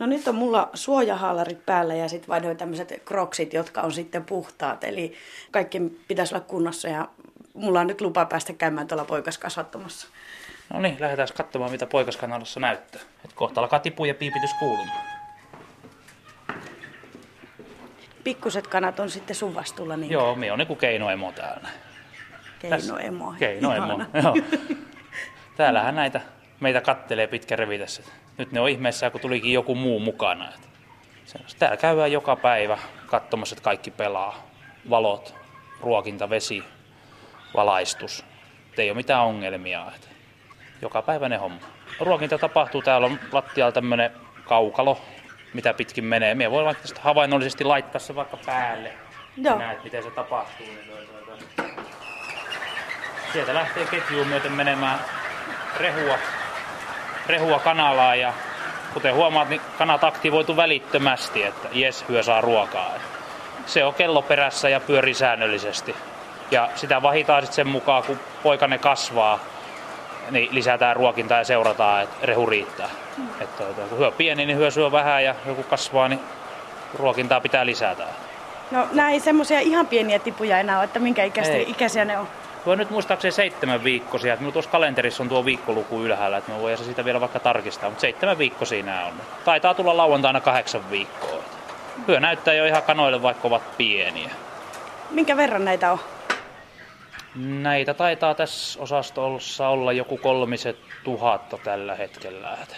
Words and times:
No 0.00 0.06
nyt 0.06 0.28
on 0.28 0.34
mulla 0.34 0.70
suojahaalarit 0.74 1.66
päällä 1.66 1.94
ja 1.94 2.08
sitten 2.08 2.28
vaihdoin 2.28 2.56
tämmöiset 2.56 3.02
kroksit, 3.04 3.52
jotka 3.52 3.80
on 3.80 3.92
sitten 3.92 4.24
puhtaat. 4.24 4.84
Eli 4.84 5.12
kaikki 5.50 5.80
pitäisi 6.08 6.34
olla 6.34 6.44
kunnossa 6.44 6.88
ja 6.88 7.08
mulla 7.54 7.80
on 7.80 7.86
nyt 7.86 8.00
lupa 8.00 8.24
päästä 8.24 8.52
käymään 8.52 8.88
tuolla 8.88 9.04
poikaskasvattamassa. 9.04 10.08
No 10.72 10.80
niin, 10.80 10.96
lähdetään 11.00 11.28
katsomaan 11.36 11.70
mitä 11.70 11.86
poikaskanalassa 11.86 12.60
näyttää. 12.60 13.00
Et 13.24 13.32
kohta 13.32 13.60
alkaa 13.60 13.78
tipu 13.78 14.04
ja 14.04 14.14
piipitys 14.14 14.50
kuulumaan. 14.58 15.04
Pikkuset 18.24 18.66
kanat 18.66 19.00
on 19.00 19.10
sitten 19.10 19.36
sun 19.36 19.54
vastuulla. 19.54 19.96
Niin 19.96 20.12
Joo, 20.12 20.34
me 20.34 20.52
on 20.52 20.58
niinku 20.58 20.76
keinoemo 20.76 21.32
täällä. 21.32 21.68
Keinoemo. 22.58 23.34
Keinoemo, 23.38 24.04
joo. 24.22 24.36
Täällähän 25.56 25.94
näitä 25.94 26.20
meitä 26.60 26.80
kattelee 26.80 27.26
pitkä 27.26 27.56
revi 27.56 27.78
tässä. 27.78 28.02
Nyt 28.40 28.52
ne 28.52 28.60
on 28.60 28.68
ihmeessä, 28.68 29.10
kun 29.10 29.20
tulikin 29.20 29.52
joku 29.52 29.74
muu 29.74 30.00
mukana. 30.00 30.48
Et. 30.48 30.68
Täällä 31.58 31.76
käydään 31.76 32.12
joka 32.12 32.36
päivä 32.36 32.78
katsomassa, 33.06 33.54
että 33.54 33.64
kaikki 33.64 33.90
pelaa. 33.90 34.46
Valot, 34.90 35.34
ruokinta, 35.80 36.30
vesi, 36.30 36.64
valaistus. 37.54 38.24
Et 38.72 38.78
ei 38.78 38.90
ole 38.90 38.96
mitään 38.96 39.24
ongelmia. 39.24 39.92
Et 39.96 40.10
joka 40.82 41.02
päivä 41.02 41.28
ne 41.28 41.36
homma. 41.36 41.60
Ruokinta 42.00 42.38
tapahtuu. 42.38 42.82
Täällä 42.82 43.06
on 43.06 43.18
lattialla 43.32 43.72
tämmönen 43.72 44.10
kaukalo, 44.44 45.00
mitä 45.54 45.74
pitkin 45.74 46.04
menee. 46.04 46.34
Me 46.34 46.50
voi 46.50 46.64
vaikka 46.64 46.82
tästä 46.82 47.00
havainnollisesti 47.00 47.64
laittaa 47.64 47.98
se 47.98 48.14
vaikka 48.14 48.36
päälle. 48.46 48.92
Joo. 49.36 49.58
Näet, 49.58 49.84
miten 49.84 50.02
se 50.02 50.10
tapahtuu. 50.10 50.66
Niin. 50.66 51.76
Sieltä 53.32 53.54
lähtee 53.54 53.86
ketjuun 53.86 54.26
myöten 54.26 54.52
menemään 54.52 55.00
rehua, 55.76 56.18
rehua 57.30 57.58
kanalaan 57.58 58.20
ja 58.20 58.32
kuten 58.94 59.14
huomaat, 59.14 59.48
niin 59.48 59.60
kanat 59.78 60.04
aktivoitu 60.04 60.56
välittömästi, 60.56 61.42
että 61.42 61.68
jes, 61.72 62.04
hyö 62.08 62.22
saa 62.22 62.40
ruokaa. 62.40 62.90
Se 63.66 63.84
on 63.84 63.94
kello 63.94 64.22
perässä 64.22 64.68
ja 64.68 64.80
pyörii 64.80 65.14
säännöllisesti. 65.14 65.96
Ja 66.50 66.68
sitä 66.74 67.02
vahitaan 67.02 67.42
sitten 67.42 67.56
sen 67.56 67.68
mukaan, 67.68 68.02
kun 68.02 68.20
poikane 68.42 68.78
kasvaa, 68.78 69.38
niin 70.30 70.48
lisätään 70.54 70.96
ruokintaa 70.96 71.38
ja 71.38 71.44
seurataan, 71.44 72.02
että 72.02 72.16
rehu 72.22 72.46
riittää. 72.46 72.88
Että, 73.40 73.68
että 73.68 73.82
kun 73.88 73.98
hyö 73.98 74.10
pieni, 74.10 74.46
niin 74.46 74.58
hyö 74.58 74.70
syö 74.70 74.92
vähän 74.92 75.24
ja 75.24 75.34
joku 75.46 75.62
kasvaa, 75.62 76.08
niin 76.08 76.20
ruokintaa 76.94 77.40
pitää 77.40 77.66
lisätä. 77.66 78.04
No 78.70 79.08
ei 79.10 79.20
semmoisia 79.20 79.60
ihan 79.60 79.86
pieniä 79.86 80.18
tipuja 80.18 80.58
enää 80.58 80.76
ole, 80.76 80.84
että 80.84 80.98
minkä 80.98 81.24
ikäisiä, 81.24 81.56
ikäisiä 81.66 82.04
ne 82.04 82.18
on. 82.18 82.28
Tuo 82.64 82.74
nyt 82.74 82.90
muistaakseni 82.90 83.32
seitsemän 83.32 83.84
viikkoisia. 83.84 84.36
Minulla 84.36 84.52
tuossa 84.52 84.70
kalenterissa 84.70 85.22
on 85.22 85.28
tuo 85.28 85.44
viikkoluku 85.44 86.02
ylhäällä, 86.02 86.36
että 86.36 86.52
me 86.52 86.60
voidaan 86.60 86.78
se 86.78 86.84
siitä 86.84 87.04
vielä 87.04 87.20
vaikka 87.20 87.40
tarkistaa, 87.40 87.88
mutta 87.88 88.00
seitsemän 88.00 88.38
viikko 88.38 88.64
siinä 88.64 89.06
on. 89.06 89.12
Taitaa 89.44 89.74
tulla 89.74 89.96
lauantaina 89.96 90.40
kahdeksan 90.40 90.90
viikkoa. 90.90 91.42
Hyö 92.08 92.20
näyttää 92.20 92.54
jo 92.54 92.64
ihan 92.64 92.82
kanoille, 92.82 93.22
vaikka 93.22 93.48
ovat 93.48 93.76
pieniä. 93.76 94.30
Minkä 95.10 95.36
verran 95.36 95.64
näitä 95.64 95.92
on? 95.92 95.98
Näitä 97.34 97.94
taitaa 97.94 98.34
tässä 98.34 98.80
osastossa 98.82 99.68
olla 99.68 99.92
joku 99.92 100.16
kolmiset 100.16 100.76
tuhatta 101.04 101.58
tällä 101.58 101.94
hetkellä. 101.94 102.58
Että 102.62 102.76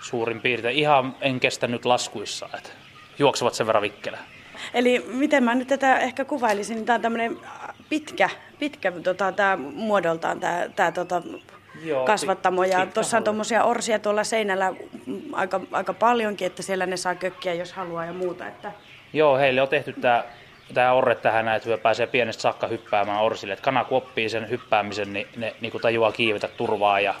suurin 0.00 0.40
piirtein. 0.40 0.78
Ihan 0.78 1.16
en 1.20 1.40
kestä 1.40 1.66
nyt 1.66 1.84
laskuissa, 1.84 2.48
että 2.58 2.70
juoksevat 3.18 3.54
sen 3.54 3.66
verran 3.66 3.82
vikkelä. 3.82 4.18
Eli 4.74 5.04
miten 5.08 5.44
mä 5.44 5.54
nyt 5.54 5.68
tätä 5.68 5.98
ehkä 5.98 6.24
kuvailisin, 6.24 6.76
niin 6.76 6.86
tämä 6.86 6.94
on 6.94 7.02
tämmöinen 7.02 7.38
pitkä, 7.92 8.30
pitkä 8.58 8.92
tota, 8.92 9.32
tää 9.32 9.56
muodoltaan 9.56 10.40
tämä 10.40 10.68
tää, 10.76 10.92
tota, 10.92 11.22
Joo, 11.84 12.04
kasvattamo. 12.04 12.64
Ja 12.64 12.86
tuossa 12.86 13.16
on 13.16 13.24
tuommoisia 13.24 13.64
orsia 13.64 13.98
tuolla 13.98 14.24
seinällä 14.24 14.72
aika, 15.32 15.60
aika 15.72 15.92
paljonkin, 15.92 16.46
että 16.46 16.62
siellä 16.62 16.86
ne 16.86 16.96
saa 16.96 17.14
kökkiä, 17.14 17.54
jos 17.54 17.72
haluaa 17.72 18.04
ja 18.04 18.12
muuta. 18.12 18.48
Että... 18.48 18.72
Joo, 19.12 19.36
heille 19.36 19.62
on 19.62 19.68
tehty 19.68 19.92
tämä 19.92 20.24
tää 20.74 20.92
orre 20.92 21.14
tähän, 21.14 21.44
näin, 21.44 21.56
että 21.56 21.78
pääsee 21.78 22.06
pienestä 22.06 22.42
saakka 22.42 22.66
hyppäämään 22.66 23.22
orsille. 23.22 23.52
Et 23.52 23.60
kana 23.60 23.84
kun 23.84 23.98
oppii 23.98 24.28
sen 24.28 24.50
hyppäämisen, 24.50 25.12
niin 25.12 25.28
ne 25.36 25.54
niin 25.60 25.72
kuin 25.72 25.82
tajuaa 25.82 26.12
kiivetä 26.12 26.48
turvaa. 26.48 27.00
Ja 27.00 27.14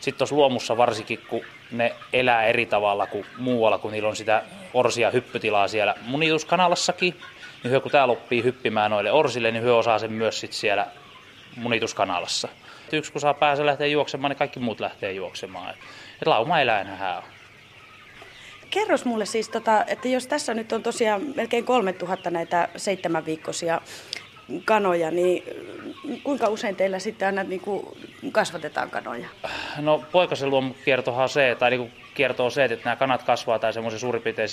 sitten 0.00 0.18
tuossa 0.18 0.36
luomussa 0.36 0.76
varsinkin, 0.76 1.18
kun 1.28 1.44
ne 1.70 1.92
elää 2.12 2.44
eri 2.44 2.66
tavalla 2.66 3.06
kuin 3.06 3.26
muualla, 3.38 3.78
kun 3.78 3.92
niillä 3.92 4.08
on 4.08 4.16
sitä 4.16 4.42
orsia 4.74 5.10
hyppytilaa 5.10 5.68
siellä 5.68 5.94
munituskanalassakin, 6.02 7.14
niin 7.62 7.70
hyö 7.70 7.80
kun 7.80 7.90
täällä 7.90 8.12
oppii 8.12 8.44
hyppimään 8.44 8.90
noille 8.90 9.12
orsille, 9.12 9.50
niin 9.50 9.62
hyö 9.62 9.76
osaa 9.76 9.98
sen 9.98 10.12
myös 10.12 10.40
sit 10.40 10.52
siellä 10.52 10.86
munituskanalassa. 11.56 12.48
Et 12.86 12.92
yksi 12.92 13.12
kun 13.12 13.20
saa 13.20 13.34
päänsä 13.34 13.66
lähteä 13.66 13.86
juoksemaan, 13.86 14.30
niin 14.30 14.38
kaikki 14.38 14.60
muut 14.60 14.80
lähtee 14.80 15.12
juoksemaan. 15.12 15.70
Et, 15.70 15.76
et 16.22 16.26
lauma 16.26 16.60
eläinhän 16.60 17.16
on. 17.16 17.22
Kerros 18.70 19.04
mulle 19.04 19.26
siis, 19.26 19.48
tota, 19.48 19.84
että 19.86 20.08
jos 20.08 20.26
tässä 20.26 20.54
nyt 20.54 20.72
on 20.72 20.82
tosiaan 20.82 21.22
melkein 21.36 21.64
3000 21.64 22.30
näitä 22.30 22.68
seitsemänviikkoisia 22.76 23.80
kanoja, 24.64 25.10
niin 25.10 25.42
kuinka 26.24 26.48
usein 26.48 26.76
teillä 26.76 26.98
sitten 26.98 27.26
aina 27.26 27.42
niin 27.42 27.60
kuin 27.60 27.86
kasvatetaan 28.32 28.90
kanoja? 28.90 29.28
No 29.78 30.04
poikasen 30.12 30.50
luomukiertohan 30.50 31.22
on 31.22 31.28
se, 31.28 31.56
tai 31.58 31.70
niin 31.70 31.80
kierto 31.90 32.01
on 32.38 32.50
se, 32.50 32.64
että 32.64 32.84
nämä 32.84 32.96
kanat 32.96 33.22
kasvaa 33.22 33.58
tai 33.58 33.72
semmoisen 33.72 34.00
suurin 34.00 34.22
piirtein 34.22 34.48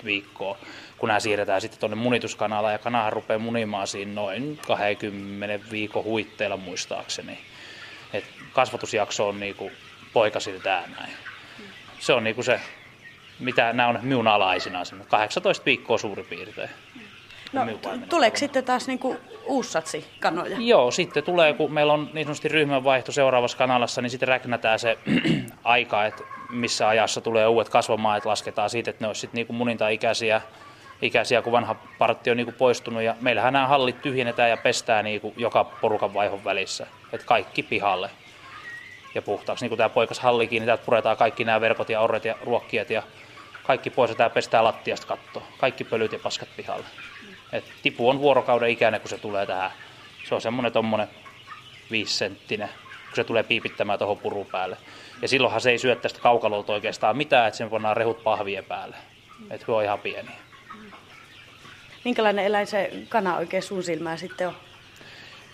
17-18 0.00 0.04
viikkoa, 0.04 0.58
kun 0.98 1.06
nämä 1.06 1.20
siirretään 1.20 1.60
sitten 1.60 1.80
tuonne 1.80 1.96
munituskanaalaan 1.96 2.72
ja 2.72 2.78
kanahan 2.78 3.12
rupeaa 3.12 3.38
munimaan 3.38 3.86
siinä 3.86 4.12
noin 4.12 4.58
20 4.66 5.70
viikon 5.70 6.04
huitteilla 6.04 6.56
muistaakseni. 6.56 7.38
Et 8.12 8.24
kasvatusjakso 8.52 9.28
on 9.28 9.40
niin 9.40 9.54
kuin 9.54 9.72
poikasilla 10.12 10.60
tää 10.60 10.88
näin. 10.98 11.12
Se 11.98 12.12
on 12.12 12.24
niin 12.24 12.34
kuin 12.34 12.44
se, 12.44 12.60
mitä 13.38 13.72
nämä 13.72 13.88
on 13.88 13.98
minun 14.02 14.28
alaisina, 14.28 14.84
semmoinen 14.84 15.10
18 15.10 15.64
viikkoa 15.64 15.98
suurin 15.98 16.26
piirtein. 16.26 16.70
No, 17.54 17.66
tuleeko 18.08 18.36
sitten 18.36 18.64
taas 18.64 18.86
niin 18.86 18.98
kuin 18.98 19.18
uussatsi 19.46 20.04
kanoja? 20.20 20.56
Joo, 20.60 20.90
sitten 20.90 21.24
tulee, 21.24 21.52
kun 21.52 21.72
meillä 21.72 21.92
on 21.92 22.10
niin 22.12 22.26
sanotusti 22.26 22.48
ryhmänvaihto 22.48 23.12
seuraavassa 23.12 23.58
kanalassa, 23.58 24.02
niin 24.02 24.10
sitten 24.10 24.28
räknätään 24.28 24.78
se 24.78 24.98
aika, 25.64 26.06
että 26.06 26.22
missä 26.50 26.88
ajassa 26.88 27.20
tulee 27.20 27.46
uudet 27.46 27.68
kasvamaan, 27.68 28.16
että 28.16 28.28
lasketaan 28.28 28.70
siitä, 28.70 28.90
että 28.90 29.04
ne 29.04 29.06
olisi 29.06 29.20
sitten 29.20 29.46
niin 29.48 29.56
muninta-ikäisiä, 29.56 30.40
ikäisiä, 31.02 31.42
kun 31.42 31.52
vanha 31.52 31.76
partti 31.98 32.30
on 32.30 32.36
niin 32.36 32.46
kuin 32.46 32.54
poistunut. 32.54 33.02
Ja 33.02 33.14
meillähän 33.20 33.52
nämä 33.52 33.66
hallit 33.66 34.02
tyhjennetään 34.02 34.50
ja 34.50 34.56
pestään 34.56 35.04
niin 35.04 35.20
kuin 35.20 35.34
joka 35.36 35.64
porukan 35.64 36.14
vaihon 36.14 36.44
välissä, 36.44 36.86
että 37.12 37.26
kaikki 37.26 37.62
pihalle 37.62 38.10
ja 39.14 39.22
puhtaaksi. 39.22 39.64
Niin 39.64 39.70
kuin 39.70 39.76
tämä 39.76 39.88
poikas 39.88 40.20
hallikin, 40.20 40.60
niin 40.60 40.66
täältä 40.66 40.84
puretaan 40.84 41.16
kaikki 41.16 41.44
nämä 41.44 41.60
verkot 41.60 41.88
ja 41.88 42.00
orret 42.00 42.24
ja 42.24 42.34
ruokkijat 42.42 42.90
ja 42.90 43.02
kaikki 43.66 43.90
pois 43.90 44.10
ja 44.10 44.16
tämä 44.16 44.30
pestää 44.30 44.64
lattiasta 44.64 45.06
kattoa. 45.06 45.42
Kaikki 45.58 45.84
pölyt 45.84 46.12
ja 46.12 46.18
paskat 46.22 46.48
pihalle. 46.56 46.84
Et 47.54 47.64
tipu 47.82 48.08
on 48.08 48.20
vuorokauden 48.20 48.70
ikäinen, 48.70 49.00
kun 49.00 49.10
se 49.10 49.18
tulee 49.18 49.46
tähän. 49.46 49.70
Se 50.28 50.34
on 50.34 50.40
semmoinen 50.40 50.72
tommonen 50.72 51.08
viisisenttinen, 51.90 52.68
kun 53.06 53.16
se 53.16 53.24
tulee 53.24 53.42
piipittämään 53.42 53.98
tuohon 53.98 54.18
purun 54.18 54.46
päälle. 54.46 54.76
Ja 55.22 55.28
silloinhan 55.28 55.60
se 55.60 55.70
ei 55.70 55.78
syö 55.78 55.96
tästä 55.96 56.20
kaukalolta 56.20 56.72
oikeastaan 56.72 57.16
mitään, 57.16 57.48
että 57.48 57.58
sen 57.58 57.70
pannaan 57.70 57.96
rehut 57.96 58.24
pahvien 58.24 58.64
päälle. 58.64 58.96
Että 59.50 59.64
hyö 59.68 59.76
on 59.76 59.84
ihan 59.84 59.98
pieni. 59.98 60.30
Minkälainen 62.04 62.44
eläin 62.44 62.66
se 62.66 62.90
kana 63.08 63.36
oikein 63.36 63.62
sun 63.62 63.82
silmään 63.82 64.18
sitten 64.18 64.48
on? 64.48 64.54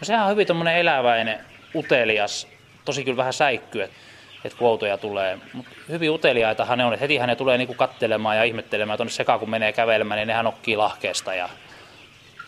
No 0.00 0.04
sehän 0.04 0.24
on 0.24 0.30
hyvin 0.30 0.46
tommonen 0.46 0.76
eläväinen, 0.76 1.44
utelias, 1.74 2.48
tosi 2.84 3.04
kyllä 3.04 3.16
vähän 3.16 3.32
säikky, 3.32 3.82
että 3.82 3.96
et 4.44 4.54
kun 4.54 4.68
outoja 4.68 4.98
tulee. 4.98 5.38
Mutta 5.52 5.70
hyvin 5.88 6.10
uteliaitahan 6.10 6.78
ne 6.78 6.84
on, 6.84 6.92
että 6.92 7.04
heti 7.04 7.18
ne 7.18 7.36
tulee 7.36 7.58
niinku 7.58 7.74
kattelemaan 7.74 8.36
ja 8.36 8.44
ihmettelemään 8.44 8.96
tuonne 8.96 9.12
sekaan, 9.12 9.40
kun 9.40 9.50
menee 9.50 9.72
kävelemään, 9.72 10.18
niin 10.18 10.26
nehän 10.26 10.44
nokkii 10.44 10.76
lahkeesta. 10.76 11.34
Ja, 11.34 11.48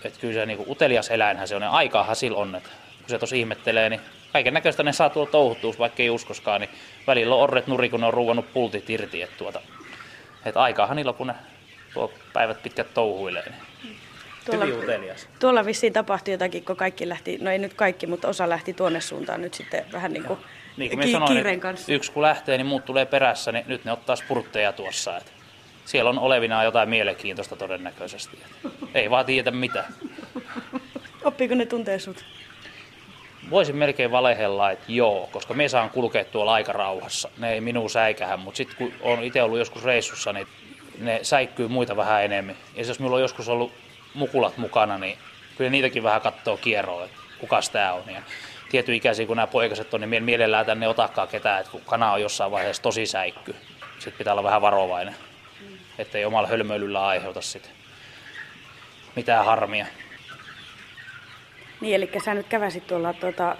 et 0.08 0.18
kyllä 0.18 0.34
se 0.34 0.46
niinku 0.46 0.64
utelias 0.68 1.10
eläinhän 1.10 1.48
se 1.48 1.56
on, 1.56 1.62
ja 1.62 1.70
aikaahan 1.70 2.16
sillä 2.16 2.38
on, 2.38 2.54
että 2.54 2.68
kun 3.00 3.08
se 3.10 3.18
tosi 3.18 3.40
ihmettelee, 3.40 3.88
niin 3.90 4.00
kaiken 4.32 4.54
näköistä 4.54 4.82
ne 4.82 4.92
saa 4.92 5.10
tuolla 5.10 5.30
touhuttua, 5.30 5.74
vaikka 5.78 6.02
ei 6.02 6.10
uskoskaan, 6.10 6.60
niin 6.60 6.70
välillä 7.06 7.34
on 7.34 7.40
orret 7.40 7.66
nuri, 7.66 7.88
kun 7.88 8.00
ne 8.00 8.06
on 8.06 8.14
ruuvannut 8.14 8.52
pultit 8.52 8.90
irti. 8.90 9.22
Että 9.22 9.36
tuota, 9.36 9.60
et 10.44 10.56
aikaahan 10.56 10.96
niillä 10.96 11.12
kun 11.12 11.26
ne 11.26 11.34
tuo 11.94 12.12
päivät 12.32 12.62
pitkät 12.62 12.94
touhuilee. 12.94 13.44
Niin. 13.84 13.96
Tuolla- 14.46 14.64
Hyvin 14.64 14.78
utelias. 14.82 15.28
Tuolla 15.40 15.64
vissiin 15.64 15.92
tapahtui 15.92 16.32
jotakin, 16.34 16.64
kun 16.64 16.76
kaikki 16.76 17.08
lähti, 17.08 17.38
no 17.40 17.50
ei 17.50 17.58
nyt 17.58 17.74
kaikki, 17.74 18.06
mutta 18.06 18.28
osa 18.28 18.48
lähti 18.48 18.72
tuonne 18.72 19.00
suuntaan 19.00 19.42
nyt 19.42 19.54
sitten 19.54 19.84
vähän 19.92 20.12
niin 20.12 20.24
kuin, 20.24 20.38
Niin 20.76 20.90
kuin 20.90 21.00
ki- 21.00 21.12
sanoin, 21.12 21.32
kiireen 21.32 21.54
että 21.54 21.62
kanssa. 21.62 21.92
yksi 21.92 22.12
kun 22.12 22.22
lähtee, 22.22 22.56
niin 22.58 22.66
muut 22.66 22.84
tulee 22.84 23.06
perässä, 23.06 23.52
niin 23.52 23.64
nyt 23.68 23.84
ne 23.84 23.92
ottaa 23.92 24.16
spurtteja 24.16 24.72
tuossa. 24.72 25.16
Että 25.16 25.30
siellä 25.84 26.10
on 26.10 26.18
olevinaan 26.18 26.64
jotain 26.64 26.88
mielenkiintoista 26.88 27.56
todennäköisesti. 27.56 28.38
Ei 28.94 29.10
vaan 29.10 29.24
tiedä 29.24 29.50
mitä. 29.50 29.84
Oppiiko 31.24 31.54
ne 31.54 31.66
tuntee 31.66 31.98
sut? 31.98 32.24
Voisin 33.50 33.76
melkein 33.76 34.10
valehella, 34.10 34.70
että 34.70 34.84
joo, 34.88 35.28
koska 35.32 35.54
me 35.54 35.68
saan 35.68 35.90
kulkea 35.90 36.24
tuolla 36.24 36.54
aika 36.54 36.72
rauhassa. 36.72 37.28
Ne 37.38 37.52
ei 37.52 37.60
minun 37.60 37.90
säikähän, 37.90 38.40
mutta 38.40 38.56
sitten 38.56 38.76
kun 38.76 38.92
on 39.00 39.24
itse 39.24 39.42
ollut 39.42 39.58
joskus 39.58 39.84
reissussa, 39.84 40.32
niin 40.32 40.46
ne 40.98 41.20
säikkyy 41.22 41.68
muita 41.68 41.96
vähän 41.96 42.24
enemmän. 42.24 42.56
Ja 42.74 42.84
jos 42.86 42.98
minulla 42.98 43.16
on 43.16 43.22
joskus 43.22 43.48
ollut 43.48 43.72
mukulat 44.14 44.56
mukana, 44.56 44.98
niin 44.98 45.18
kyllä 45.56 45.70
niitäkin 45.70 46.02
vähän 46.02 46.20
katsoo 46.20 46.56
kierroa, 46.56 47.04
että 47.04 47.16
kukas 47.38 47.70
tämä 47.70 47.92
on. 47.92 48.02
Ja 48.14 48.22
tietyn 48.70 48.94
ikäisiä, 48.94 49.26
kun 49.26 49.36
nämä 49.36 49.46
poikaset 49.46 49.94
on, 49.94 50.00
niin 50.00 50.08
mie- 50.08 50.20
mielellään 50.20 50.66
tänne 50.66 50.88
otakaan 50.88 51.28
ketään, 51.28 51.60
että 51.60 51.72
kun 51.72 51.80
kana 51.86 52.12
on 52.12 52.20
jossain 52.20 52.50
vaiheessa 52.50 52.82
tosi 52.82 53.06
säikky. 53.06 53.54
sit 53.98 54.18
pitää 54.18 54.32
olla 54.32 54.42
vähän 54.42 54.62
varovainen, 54.62 55.14
ettei 56.02 56.24
omalla 56.24 56.48
hölmöilyllä 56.48 57.06
aiheuta 57.06 57.40
sit 57.40 57.70
mitään 59.16 59.44
harmia. 59.44 59.86
Niin, 61.80 61.94
eli 61.94 62.10
sä 62.24 62.34
nyt 62.34 62.46
käväsit 62.48 62.86
tuolla 62.86 63.12
tuota, 63.12 63.56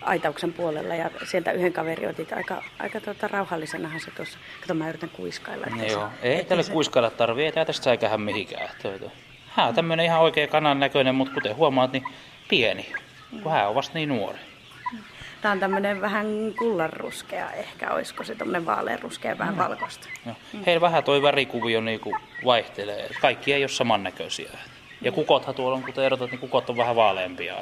aitauksen 0.00 0.52
puolella 0.52 0.94
ja 0.94 1.10
sieltä 1.24 1.52
yhden 1.52 1.72
kaveri 1.72 2.06
otit 2.06 2.32
aika, 2.32 2.62
aika 2.78 3.00
tuota, 3.00 3.28
rauhallisenahan 3.28 4.00
se 4.00 4.10
tuossa. 4.10 4.38
Kato, 4.60 4.74
mä 4.74 4.88
yritän 4.88 5.08
kuiskailla. 5.08 5.66
Niin 5.66 5.92
joo, 5.92 6.08
ei 6.22 6.44
tälle 6.44 6.62
se... 6.62 6.72
kuiskailla 6.72 7.10
tarvii, 7.10 7.46
ei 7.46 7.52
tästä 7.52 7.84
säikähän 7.84 8.20
mihinkään. 8.20 8.68
Hän 9.48 9.68
on 9.68 9.74
tämmöinen 9.74 10.06
ihan 10.06 10.20
oikea 10.20 10.46
kanan 10.48 10.80
näköinen, 10.80 11.14
mutta 11.14 11.34
kuten 11.34 11.56
huomaat, 11.56 11.92
niin 11.92 12.04
pieni, 12.48 12.92
kun 13.42 13.52
hän 13.52 13.68
on 13.68 13.74
vasta 13.74 13.94
niin 13.94 14.08
nuori. 14.08 14.38
Tämä 15.42 15.52
on 15.52 15.60
tämmöinen 15.60 16.00
vähän 16.00 16.26
kullanruskea 16.58 17.50
ehkä, 17.50 17.90
olisiko 17.90 18.24
se 18.24 18.34
tämmöinen 18.34 18.66
vaaleanruskea 18.66 19.38
vähän 19.38 19.54
mm. 19.54 19.58
valkoista. 19.58 20.08
No. 20.24 20.34
Heillä 20.66 20.80
vähän 20.80 21.04
toi 21.04 21.22
värikuvio 21.22 21.80
niinku 21.80 22.16
vaihtelee, 22.44 23.10
kaikki 23.20 23.52
ei 23.52 23.62
ole 23.62 23.68
samannäköisiä. 23.68 24.50
Ja 25.00 25.12
kukothan 25.12 25.54
tuolla 25.54 25.76
on, 25.76 25.82
kuten 25.82 26.04
erotat, 26.04 26.30
niin 26.30 26.40
kukot 26.40 26.70
on 26.70 26.76
vähän 26.76 26.96
vaaleampia. 26.96 27.54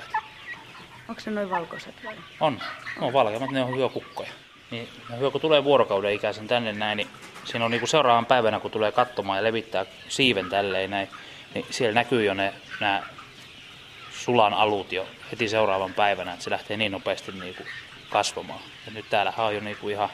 Onko 1.08 1.20
se 1.20 1.30
noin 1.30 1.50
valkoiset 1.50 1.94
vai? 2.04 2.14
On. 2.40 2.60
Ne 3.00 3.06
on 3.06 3.12
valkeammat, 3.12 3.50
ne 3.50 3.62
on 3.62 3.76
hyvä 3.76 3.88
kukkoja. 3.88 4.30
Niin, 4.70 4.88
hyvä, 5.18 5.30
kun 5.30 5.40
tulee 5.40 5.64
vuorokauden 5.64 6.12
ikäisen 6.12 6.46
tänne 6.46 6.72
näin, 6.72 6.96
niin 6.96 7.08
siinä 7.44 7.64
on 7.64 7.70
niin 7.70 7.80
kuin 7.80 7.88
seuraavan 7.88 8.26
päivänä, 8.26 8.60
kun 8.60 8.70
tulee 8.70 8.92
katsomaan 8.92 9.38
ja 9.38 9.44
levittää 9.44 9.86
siiven 10.08 10.48
tälleen 10.48 10.90
näin, 10.90 11.08
niin 11.54 11.66
siellä 11.70 11.94
näkyy 11.94 12.24
jo 12.24 12.34
ne, 12.34 12.52
nämä 12.80 13.02
sulan 14.24 14.54
alut 14.54 14.92
jo 14.92 15.06
heti 15.30 15.48
seuraavan 15.48 15.94
päivänä, 15.94 16.32
että 16.32 16.44
se 16.44 16.50
lähtee 16.50 16.76
niin 16.76 16.92
nopeasti 16.92 17.32
niin 17.32 17.54
kuin 17.54 17.66
kasvamaan. 18.10 18.60
Ja 18.86 18.92
nyt 18.92 19.04
täällä 19.10 19.32
on 19.38 19.54
jo 19.54 19.60
niin 19.60 19.76
kuin 19.76 19.92
ihan 19.92 20.08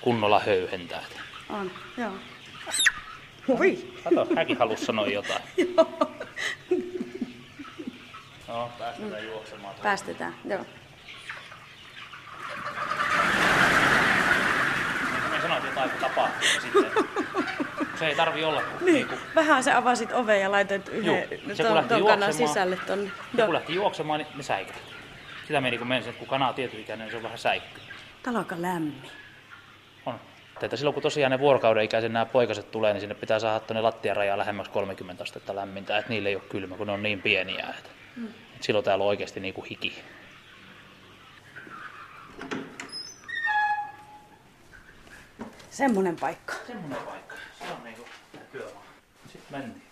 kunnolla 0.00 0.40
höyhentää. 0.40 1.02
On, 1.48 1.70
joo. 1.96 2.12
Hui! 3.48 3.94
Kato, 4.04 4.26
hänkin 4.36 4.58
halusi 4.58 4.84
sanoa 4.84 5.06
jotain. 5.06 5.42
No, 8.48 8.70
päästetään 8.78 9.22
mm. 9.22 9.28
juoksemaan. 9.28 9.74
Päästetään, 9.82 10.34
joo. 10.44 10.64
Mä 15.30 15.42
sanoin 15.42 15.64
jotain, 15.64 15.90
kun 15.90 16.00
tapahtuu 16.00 16.48
sitten. 16.48 16.92
Se 17.98 18.06
ei 18.06 18.14
tarvi 18.14 18.44
olla. 18.44 18.62
Kun, 18.62 18.84
niin, 18.84 18.94
niin 18.94 19.08
kun... 19.08 19.18
Vähän 19.34 19.64
sä 19.64 19.78
avasit 19.78 20.12
oven 20.12 20.40
ja 20.40 20.52
laitoit 20.52 20.88
yhden 20.88 21.28
ton, 21.56 21.88
ton 21.88 22.06
kanan 22.06 22.34
sisälle. 22.34 22.78
Ton... 22.86 23.10
Ja 23.34 23.44
kun 23.44 23.54
lähti 23.54 23.74
juoksemaan, 23.74 24.18
niin 24.18 24.28
ne 24.36 24.42
säikähti. 24.42 24.94
Sitä 25.46 25.60
meni 25.60 25.78
kun 25.78 25.86
menisin, 25.86 26.10
että 26.10 26.18
kun 26.18 26.28
kana 26.28 26.48
on 26.48 26.54
tietyikäinen, 26.54 27.04
niin 27.04 27.10
se 27.10 27.16
on 27.16 27.22
vähän 27.22 27.38
säikky. 27.38 27.80
On 28.26 28.46
lämmin. 28.56 29.10
On. 30.06 30.20
Tätä 30.60 30.76
silloin 30.76 30.94
kun 30.94 31.02
tosiaan 31.02 31.30
ne 31.30 31.38
vuorokauden 31.38 31.84
ikäisen 31.84 32.12
nämä 32.12 32.26
poikaset 32.26 32.70
tulee, 32.70 32.92
niin 32.92 33.00
sinne 33.00 33.14
pitää 33.14 33.38
saada 33.38 33.60
tuonne 33.60 33.80
lattiarajaa 33.80 34.38
lähemmäksi 34.38 34.72
30 34.72 35.22
astetta 35.22 35.56
lämmintä, 35.56 35.98
että 35.98 36.10
niille 36.10 36.28
ei 36.28 36.34
ole 36.34 36.44
kylmä, 36.48 36.76
kun 36.76 36.86
ne 36.86 36.92
on 36.92 37.02
niin 37.02 37.22
pieniä. 37.22 37.66
Että, 37.78 37.90
mm. 38.16 38.28
silloin 38.60 38.84
täällä 38.84 39.02
on 39.02 39.08
oikeasti 39.08 39.40
niin 39.40 39.54
kuin 39.54 39.66
hiki. 39.66 40.02
Semmoinen 45.70 46.16
paikka. 46.16 46.54
Semmoinen 46.66 46.98
paikka. 46.98 47.33
Se 47.66 47.72
on 47.72 47.84
niin 47.84 47.96
kuin 47.96 48.08
työmaa. 48.52 48.84
Sitten 49.32 49.58
mentiin. 49.58 49.82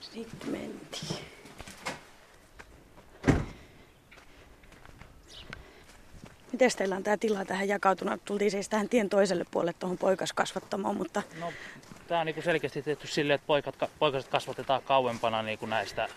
Sitten 0.00 0.50
mentiin. 0.50 1.30
Miten 6.52 6.70
teillä 6.78 6.96
on 6.96 7.02
tämä 7.02 7.16
tila 7.16 7.44
tähän 7.44 7.68
jakautunut? 7.68 8.24
Tultiin 8.24 8.50
siis 8.50 8.68
tähän 8.68 8.88
tien 8.88 9.08
toiselle 9.08 9.44
puolelle 9.50 9.72
tuohon 9.72 9.98
poikaskasvattamoon, 9.98 10.96
mutta... 10.96 11.22
No, 11.40 11.52
tämä 12.08 12.20
on 12.20 12.26
niin 12.26 12.42
selkeästi 12.42 12.82
tehty 12.82 13.06
silleen, 13.06 13.34
että 13.34 13.46
poikat, 13.46 13.74
poikaset 13.98 14.30
kasvatetaan 14.30 14.82
kauempana 14.82 15.42
niin 15.42 15.58
kuin 15.58 15.70
näistä 15.70 16.08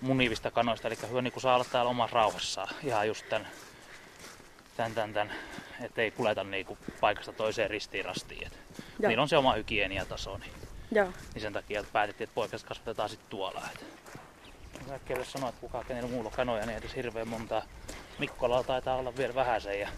munivista 0.00 0.50
kanoista. 0.50 0.88
Eli 0.88 0.96
hyvä 1.08 1.22
niin 1.22 1.32
kuin 1.32 1.42
saa 1.42 1.54
olla 1.54 1.64
täällä 1.72 1.90
omassa 1.90 2.14
rauhassaan 2.14 2.74
ihan 2.84 3.08
just 3.08 3.28
tämän, 3.28 3.48
tämän, 4.76 4.94
tämän, 4.94 5.12
tämän 5.12 5.32
ettei 5.80 6.10
kuleta 6.10 6.44
niin 6.44 6.66
kuin 6.66 6.78
paikasta 7.00 7.32
toiseen 7.32 7.70
ristiin 7.70 8.04
rastiin. 8.04 8.46
Et 8.46 8.67
niillä 8.98 9.22
on 9.22 9.28
se 9.28 9.36
oma 9.36 9.52
hygieniataso, 9.52 10.38
niin, 10.38 10.52
Joo. 10.90 11.08
niin 11.34 11.42
sen 11.42 11.52
takia 11.52 11.80
että 11.80 11.92
päätettiin, 11.92 12.28
että 12.28 12.34
poikaset 12.34 12.68
kasvatetaan 12.68 13.08
sitten 13.08 13.30
tuolla. 13.30 13.62
Et. 13.74 13.84
Äkkiä 14.90 15.24
sanoa, 15.24 15.48
että 15.48 15.60
kukaan 15.60 15.84
kenellä 15.84 16.10
muulla 16.10 16.30
kanoja, 16.30 16.66
niin 16.66 16.78
edes 16.78 16.96
hirveän 16.96 17.28
montaa 17.28 17.62
Mikkolalla 18.18 18.64
taitaa 18.64 18.96
olla 18.96 19.16
vielä 19.16 19.34
vähäsen 19.34 19.80
ja 19.80 19.88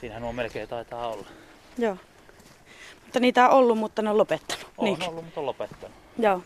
siinähän 0.00 0.22
nuo 0.22 0.32
melkein 0.32 0.68
taitaa 0.68 1.08
olla. 1.08 1.26
Joo. 1.78 1.96
Mutta 3.02 3.20
niitä 3.20 3.48
on 3.48 3.58
ollut, 3.58 3.78
mutta 3.78 4.02
ne 4.02 4.10
on 4.10 4.18
lopettanut. 4.18 4.66
On 4.78 4.84
niin. 4.84 5.08
ollut, 5.08 5.24
mutta 5.24 5.40
on 5.40 5.46
lopettanut. 5.46 5.96
Joo. 6.18 6.42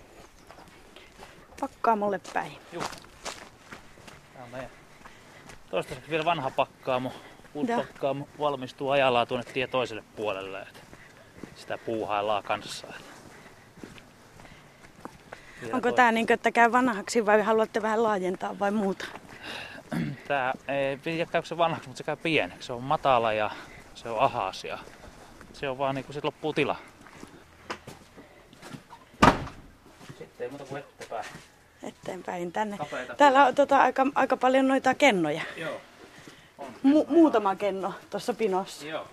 Pakkaamolle 1.61 2.21
päin. 2.35 2.53
Joo. 2.73 2.85
Tämä 4.33 4.45
on 4.45 4.51
meidän 4.51 4.71
toistaiseksi 5.71 6.11
vielä 6.11 6.25
vanha 6.25 6.51
pakkaamo. 6.51 7.13
Uusi 7.55 7.73
pakkaamo 7.73 8.29
valmistuu 8.39 8.91
ajallaan 8.91 9.27
tuonne 9.27 9.53
tie 9.53 9.67
toiselle 9.67 10.05
puolelle. 10.17 10.61
Että 10.61 10.81
sitä 11.55 11.79
puuhaillaan 11.79 12.43
kanssa. 12.43 12.87
Onko 15.73 15.93
tämä 15.93 16.12
niin, 16.12 16.32
että 16.32 16.52
käy 16.52 16.73
vanhaksi 16.73 17.26
vai 17.26 17.43
haluatte 17.43 17.82
vähän 17.82 18.02
laajentaa 18.02 18.58
vai 18.58 18.70
muuta? 18.70 19.05
Tää 20.29 20.55
ei 20.69 20.96
tiedä 20.96 21.31
käykö 21.31 21.49
se 21.49 21.58
vanhaksi, 21.58 21.88
mutta 21.88 21.99
se 21.99 22.05
käy 22.05 22.17
pieneksi. 22.17 22.67
Se 22.67 22.73
on 22.73 22.82
matala 22.82 23.32
ja 23.32 23.50
se 23.94 24.08
on 24.08 24.20
ahas 24.20 24.64
ja 24.64 24.79
se 25.52 25.69
on 25.69 25.79
vaan 25.79 25.94
niin 25.94 26.05
kuin 26.05 26.14
sit 26.14 26.25
loppuu 26.25 26.52
tila. 26.52 26.76
Sitten 30.06 30.44
ei 30.44 30.49
muuta 30.49 30.64
kuin 30.64 30.82
eteenpäin. 30.82 31.25
Eteenpäin 31.82 32.52
tänne. 32.52 32.79
Kapeita. 32.79 33.14
Täällä 33.14 33.46
on 33.46 33.55
tota, 33.55 33.79
aika, 33.79 34.06
aika 34.14 34.37
paljon 34.37 34.69
noita 34.69 34.94
kennoja. 34.94 35.43
Joo. 35.56 35.81
On 36.58 36.75
Mu- 36.85 37.06
muutama 37.08 37.56
kenno 37.56 37.94
tuossa 38.11 38.35
pinossa. 38.35 38.87
Joo. 38.87 39.08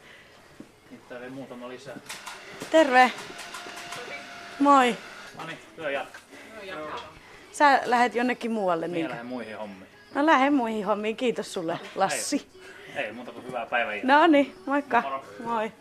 Täällä 1.11 1.29
muutama 1.29 1.69
lisää. 1.69 1.95
Terve. 2.71 3.11
Moi. 4.59 4.97
No 5.37 5.45
niin, 5.47 5.57
työ 5.75 5.91
jatka. 5.91 6.19
Sä 7.51 7.81
lähet 7.85 8.15
jonnekin 8.15 8.51
muualle. 8.51 8.87
Minä 8.87 9.09
lähden 9.09 9.25
muihin 9.25 9.57
hommiin. 9.57 9.87
No 10.15 10.25
lähde 10.25 10.49
muihin 10.49 10.85
hommiin. 10.85 11.15
Kiitos 11.15 11.53
sulle, 11.53 11.79
Lassi. 11.95 12.47
Ei, 12.95 13.03
ei 13.03 13.11
muuta 13.11 13.31
kuin 13.31 13.47
hyvää 13.47 13.65
päivää. 13.65 13.95
No 14.03 14.27
niin, 14.27 14.55
moikka. 14.65 15.01
Moro. 15.01 15.25
Moi. 15.43 15.71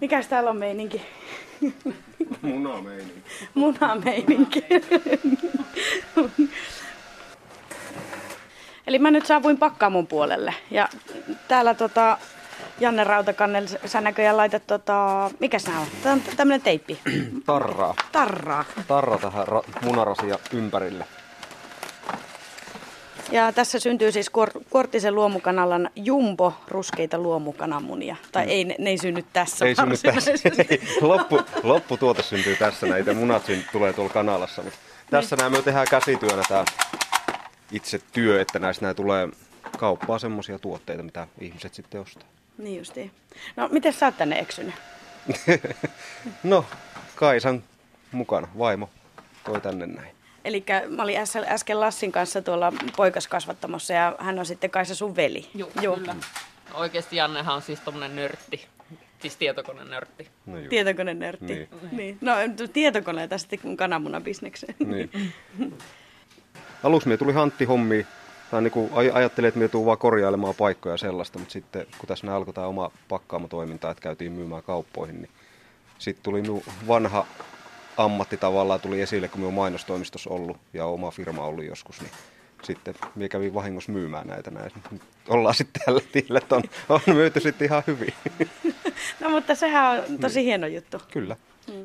Mikäs 0.00 0.28
täällä 0.28 0.50
on 0.50 0.56
meininki? 0.56 1.02
Munameininki. 2.42 3.22
Munameininki. 3.54 4.64
Eli 8.86 8.98
mä 8.98 9.10
nyt 9.10 9.26
saavuin 9.26 9.58
pakkaamon 9.58 10.06
puolelle. 10.06 10.54
Ja 10.70 10.88
täällä 11.48 11.74
tota, 11.74 12.18
Janne 12.80 13.04
Rautakannel, 13.04 13.66
sä 13.86 14.00
näköjään 14.00 14.36
laitat 14.36 14.66
tota, 14.66 15.30
mikä 15.40 15.58
sä 15.58 15.70
on? 15.80 15.86
Tämä 16.02 16.12
on 16.12 16.22
tämmönen 16.36 16.62
teippi. 16.62 16.98
Tarraa. 17.46 17.94
Tarraa. 18.12 18.64
Tarra 18.88 19.18
tähän 19.18 19.46
ra- 19.46 19.84
munarasia 19.84 20.38
ympärille. 20.52 21.06
Ja 23.30 23.52
tässä 23.52 23.78
syntyy 23.78 24.12
siis 24.12 24.30
Kuorttisen 24.70 25.14
luomukanalan 25.14 25.90
jumbo 25.96 26.54
ruskeita 26.68 27.18
luomukananmunia. 27.18 28.16
Tai 28.32 28.44
mm. 28.44 28.50
ei, 28.50 28.64
ne, 28.64 28.74
ne 28.78 28.90
ei 28.90 28.98
synny 28.98 29.24
tässä. 29.32 29.64
Ei 29.64 29.74
synny 29.74 29.96
tässä. 29.96 30.30
Loppu, 31.00 31.40
lopputuote 31.62 32.22
syntyy 32.22 32.56
tässä. 32.56 32.86
Näitä 32.86 33.14
munat 33.14 33.46
syn, 33.46 33.64
tulee 33.72 33.92
tuolla 33.92 34.12
kanalassa. 34.12 34.62
Mutta 34.62 34.78
tässä 35.10 35.36
niin. 35.36 35.52
me 35.52 35.62
tehdään 35.62 35.86
käsityönä 35.90 36.42
tämä 36.48 36.64
itse 37.72 38.00
työ, 38.12 38.40
että 38.40 38.58
näistä 38.58 38.84
nämä 38.84 38.94
tulee 38.94 39.28
kauppaa 39.78 40.18
semmoisia 40.18 40.58
tuotteita, 40.58 41.02
mitä 41.02 41.26
ihmiset 41.40 41.74
sitten 41.74 42.00
ostaa. 42.00 42.33
Niin 42.58 42.78
justiin. 42.78 43.10
No, 43.56 43.68
miten 43.68 43.92
sä 43.92 44.06
oot 44.06 44.16
tänne 44.16 44.38
eksynyt? 44.38 44.74
no, 46.42 46.64
Kaisan 47.14 47.62
mukana, 48.12 48.48
vaimo 48.58 48.90
toi 49.44 49.60
tänne 49.60 49.86
näin. 49.86 50.14
Eli 50.44 50.64
mä 50.88 51.02
olin 51.02 51.18
äsken 51.48 51.80
Lassin 51.80 52.12
kanssa 52.12 52.42
tuolla 52.42 52.72
poikaskasvattamossa 52.96 53.92
ja 53.92 54.16
hän 54.18 54.38
on 54.38 54.46
sitten 54.46 54.70
Kaisa 54.70 54.94
sun 54.94 55.16
veli. 55.16 55.48
Joo, 55.54 55.70
Joo. 55.80 55.96
kyllä. 55.96 56.16
Oikeasti 56.74 57.16
Jannehan 57.16 57.54
on 57.54 57.62
siis 57.62 57.80
tommonen 57.80 58.16
nörtti. 58.16 58.66
Siis 59.18 59.36
tietokonenörtti. 59.36 60.28
No 60.46 60.56
tietokonenörtti. 60.68 61.54
Niin. 61.54 61.68
niin. 61.92 62.18
No 62.20 62.32
tietokoneita 62.72 63.38
sitten 63.38 63.58
kun 63.58 63.76
kananmunabisnekseen. 63.76 64.74
Niin. 64.78 65.32
Aluksi 66.82 67.08
me 67.08 67.16
tuli 67.16 67.32
Hantti 67.32 67.64
hommi. 67.64 68.06
Tai 68.54 68.62
niin 68.62 68.70
kuin 68.70 68.90
ajattelin, 69.12 69.48
että 69.48 69.60
me 69.60 69.68
tuu 69.68 69.86
vaan 69.86 69.98
korjailemaan 69.98 70.54
paikkoja 70.54 70.96
sellaista, 70.96 71.38
mutta 71.38 71.52
sitten 71.52 71.86
kun 71.98 72.08
tässä 72.08 72.36
alkoi 72.36 72.54
tämä 72.54 72.66
oma 72.66 72.90
pakkaamotoiminta, 73.08 73.90
että 73.90 74.02
käytiin 74.02 74.32
myymään 74.32 74.62
kauppoihin, 74.62 75.22
niin 75.22 75.30
sitten 75.98 76.22
tuli 76.22 76.42
vanha 76.88 77.26
ammatti 77.96 78.36
tavallaan 78.36 78.80
tuli 78.80 79.00
esille, 79.00 79.28
kun 79.28 79.40
minun 79.40 79.54
mainostoimistossa 79.54 80.30
ollut 80.30 80.56
ja 80.72 80.86
oma 80.86 81.10
firma 81.10 81.44
ollut 81.44 81.64
joskus, 81.64 82.00
niin 82.00 82.10
sitten 82.62 82.94
minä 83.14 83.28
kävin 83.28 83.54
vahingossa 83.54 83.92
myymään 83.92 84.26
näitä 84.26 84.50
näin. 84.50 84.72
Ollaan 85.28 85.54
sitten 85.54 85.82
tällä 85.84 86.00
tiellä, 86.12 86.38
että 86.38 86.56
on, 86.56 86.62
on 86.88 87.00
myyty 87.06 87.40
sitten 87.40 87.66
ihan 87.66 87.82
hyvin. 87.86 88.14
No 89.20 89.30
mutta 89.30 89.54
sehän 89.54 90.04
on 90.08 90.18
tosi 90.18 90.44
hieno 90.44 90.66
juttu. 90.66 91.02
Kyllä. 91.12 91.36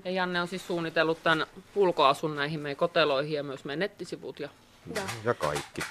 Ja 0.06 0.12
Janne 0.12 0.42
on 0.42 0.48
siis 0.48 0.68
suunnitellut 0.68 1.24
tämän 1.24 1.46
ulkoasun 1.76 2.36
näihin 2.36 2.60
meidän 2.60 2.78
koteloihin 2.78 3.34
ja 3.34 3.44
myös 3.44 3.66
meidän 3.66 3.80
nettisivut 3.80 4.40
ja 4.40 4.50
Ja 5.24 5.34
kaikki. 5.34 5.82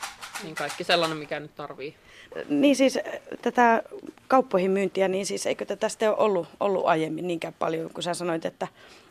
Niin 0.43 0.55
kaikki 0.55 0.85
sellainen, 0.85 1.19
mikä 1.19 1.41
nyt 1.41 1.55
tarvii. 1.55 1.95
Niin 2.49 2.77
siis 2.77 2.97
äh, 2.97 3.03
tätä 3.43 3.83
kauppoihin 4.29 4.71
myyntiä, 4.71 5.09
niin 5.09 5.27
siis 5.27 5.47
eikö 5.47 5.65
tätä 5.65 5.89
sitten 5.89 6.09
ole 6.09 6.19
ollut, 6.19 6.49
ollut 6.61 6.87
aiemmin 6.87 7.27
niinkään 7.27 7.55
paljon, 7.59 7.91
kun 7.95 8.03
sä 8.03 8.15
sanoit, 8.15 8.45
että, 8.45 8.69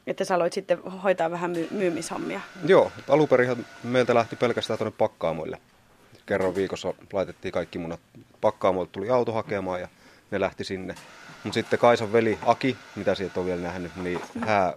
että 0.08 0.26
sä 0.26 0.36
aloit 0.36 0.54
sitten 0.54 0.82
hoitaa 0.84 1.32
vähän 1.32 1.52
my, 1.52 1.68
myymishommia. 1.72 2.42
Joo, 2.66 2.92
alunperinhan 3.10 3.66
meiltä 3.84 4.16
lähti 4.16 4.36
pelkästään 4.36 4.78
tuonne 4.78 4.96
pakkaamoille. 4.98 5.58
Kerran 6.26 6.56
viikossa 6.56 6.94
laitettiin 7.14 7.52
kaikki 7.52 7.80
munat. 7.80 8.00
Pakkaamoilta 8.42 8.92
tuli 8.92 9.10
auto 9.10 9.32
hakemaan 9.32 9.82
ja 9.82 9.88
ne 10.32 10.40
lähti 10.40 10.64
sinne. 10.64 10.96
Mutta 11.44 11.54
sitten 11.54 11.80
Kaisan 11.80 12.14
veli 12.14 12.40
Aki, 12.46 12.78
mitä 12.96 13.16
sieltä 13.16 13.40
on 13.40 13.46
vielä 13.46 13.62
nähnyt, 13.62 13.96
niin 13.96 14.20
hän, 14.46 14.74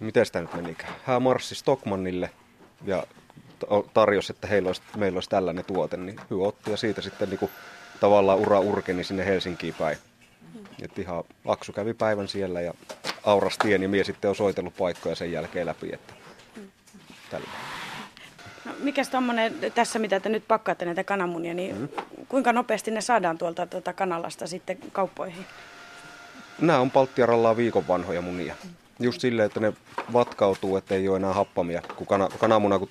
miten 0.00 0.26
sitä 0.26 0.40
nyt 0.40 0.54
menikään, 0.54 0.94
hän 1.04 1.22
marssi 1.22 1.54
Stockmannille 1.54 2.30
ja 2.84 3.06
tarjosi, 3.94 4.32
että 4.32 4.46
heillä 4.46 4.66
olisi, 4.66 4.82
meillä 4.96 5.16
olisi 5.16 5.30
tällainen 5.30 5.64
tuote, 5.64 5.96
niin 5.96 6.18
hän 6.18 6.40
otti 6.40 6.70
ja 6.70 6.76
siitä 6.76 7.02
sitten 7.02 7.30
niin 7.30 7.38
kuin, 7.38 7.50
tavallaan 8.00 8.38
ura 8.38 8.60
urkeni 8.60 9.04
sinne 9.04 9.26
Helsinkiin 9.26 9.74
päin. 9.74 9.98
Et 10.82 10.98
ihan 10.98 11.24
Aksu 11.46 11.72
kävi 11.72 11.94
päivän 11.94 12.28
siellä 12.28 12.60
ja 12.60 12.74
auras 13.24 13.58
tien 13.58 13.82
ja 13.82 13.88
mie 13.88 14.04
sitten 14.04 14.28
on 14.28 14.36
soitellut 14.36 14.76
paikkoja 14.76 15.14
sen 15.14 15.32
jälkeen 15.32 15.66
läpi, 15.66 15.90
että 15.92 16.14
tällä. 17.30 17.48
No, 18.64 18.72
mikäs 18.78 19.08
tommonen 19.08 19.54
tässä, 19.74 19.98
mitä 19.98 20.20
te 20.20 20.28
nyt 20.28 20.48
pakkaatte 20.48 20.84
näitä 20.84 21.04
kananmunia, 21.04 21.54
niin 21.54 21.76
mm. 21.78 21.88
kuinka 22.28 22.52
nopeasti 22.52 22.90
ne 22.90 23.00
saadaan 23.00 23.38
tuolta 23.38 23.66
tuota 23.66 23.92
kanalasta 23.92 24.46
sitten 24.46 24.78
kauppoihin? 24.92 25.46
Nämä 26.60 26.78
on 26.78 26.90
palttiarallaa 26.90 27.56
viikon 27.56 27.88
vanhoja 27.88 28.20
munia. 28.20 28.54
Just 28.98 29.20
silleen, 29.20 29.46
että 29.46 29.60
ne 29.60 29.72
vatkautuu, 30.12 30.76
että 30.76 30.94
ei 30.94 31.08
ole 31.08 31.16
enää 31.16 31.32
happamia. 31.32 31.82
Kun 31.96 32.06
kana, 32.06 32.28
kananmuna 32.38 32.78
kun, 32.78 32.88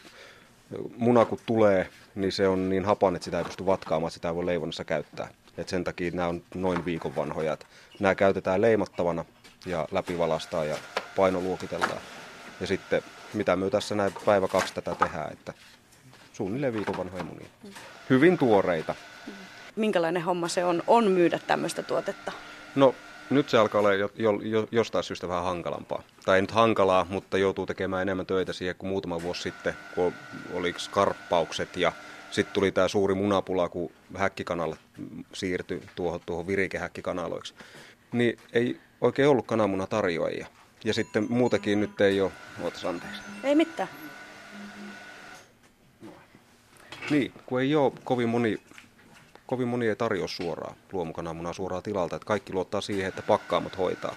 muna 0.98 1.26
kun 1.26 1.40
tulee, 1.46 1.90
niin 2.16 2.32
se 2.32 2.48
on 2.48 2.70
niin 2.70 2.86
hapan, 2.86 3.16
että 3.16 3.24
sitä 3.26 3.38
ei 3.38 3.44
pysty 3.46 3.66
vatkaamaan, 3.66 4.12
sitä 4.12 4.28
ei 4.28 4.36
voi 4.36 4.46
leivonnassa 4.46 4.84
käyttää. 4.84 5.28
Et 5.58 5.70
sen 5.70 5.84
takia 5.84 6.12
nämä 6.12 6.28
on 6.28 6.44
noin 6.56 6.86
viikon 6.86 7.16
vanhoja. 7.16 7.54
Et 7.54 7.68
nämä 8.00 8.16
käytetään 8.16 8.62
leimattavana 8.62 9.26
ja 9.66 9.88
läpivalastaan 9.92 10.68
ja 10.68 10.78
painoluokitellaan. 11.16 12.02
Ja 12.62 12.68
sitten 12.68 13.02
mitä 13.34 13.56
me 13.56 13.70
tässä 13.70 13.96
näin 13.96 14.14
päivä 14.26 14.48
kaksi 14.48 14.74
tätä 14.74 14.96
tehdään, 14.96 15.34
että 15.34 15.54
suunnilleen 16.34 16.74
viikon 16.74 16.98
vanhoja 16.98 17.24
munia. 17.24 17.48
Hyvin 18.10 18.38
tuoreita. 18.38 18.96
Minkälainen 19.76 20.24
homma 20.24 20.48
se 20.48 20.66
on, 20.66 20.84
on 20.88 21.12
myydä 21.12 21.40
tämmöistä 21.48 21.84
tuotetta? 21.84 22.32
No 22.76 22.96
nyt 23.30 23.50
se 23.50 23.58
alkaa 23.58 23.80
olla 23.80 23.94
jo, 23.94 24.12
jo, 24.16 24.40
jo, 24.44 24.68
jostain 24.72 25.04
syystä 25.04 25.28
vähän 25.28 25.44
hankalampaa. 25.44 26.04
Tai 26.26 26.36
ei 26.36 26.42
nyt 26.42 26.52
hankalaa, 26.52 27.06
mutta 27.10 27.38
joutuu 27.38 27.66
tekemään 27.66 28.02
enemmän 28.02 28.26
töitä 28.26 28.54
siihen 28.54 28.76
kuin 28.76 28.90
muutama 28.90 29.22
vuosi 29.22 29.42
sitten, 29.42 29.74
kun 29.96 30.14
oli 30.54 30.74
skarppaukset 30.78 31.78
ja 31.78 31.92
sitten 32.32 32.54
tuli 32.54 32.72
tämä 32.72 32.88
suuri 32.88 33.14
munapula, 33.14 33.70
kun 33.70 33.92
häkkikanalle 34.16 34.78
siirtyi 35.34 35.82
tuohon, 35.96 36.20
tuohon 36.26 36.48
virikehäkkikanaloiksi. 36.48 37.54
Niin 38.12 38.40
ei 38.54 38.80
oikein 39.02 39.30
ollut 39.30 39.48
kananmunatarjoajia. 39.48 40.48
Ja 40.84 40.94
sitten 40.94 41.26
muutenkin 41.30 41.82
nyt 41.82 42.02
ei 42.02 42.22
ole, 42.22 42.32
ootas 42.62 42.86
anteeksi. 42.86 43.22
Ei 43.44 43.56
mitään. 43.56 43.90
Niin, 47.10 47.34
kun 47.46 47.62
ei 47.62 47.76
ole 47.76 47.92
kovin 48.04 48.30
moni, 48.30 48.58
kovin 49.48 49.68
moni 49.68 49.88
ei 49.88 49.96
tarjoa 49.96 50.28
suoraan 50.28 50.76
luomukananmunaa 50.92 51.54
suoraan 51.54 51.84
tilalta, 51.84 52.16
että 52.16 52.26
kaikki 52.26 52.54
luottaa 52.54 52.82
siihen, 52.82 53.08
että 53.08 53.22
pakkaamot 53.22 53.78
hoitaa. 53.78 54.16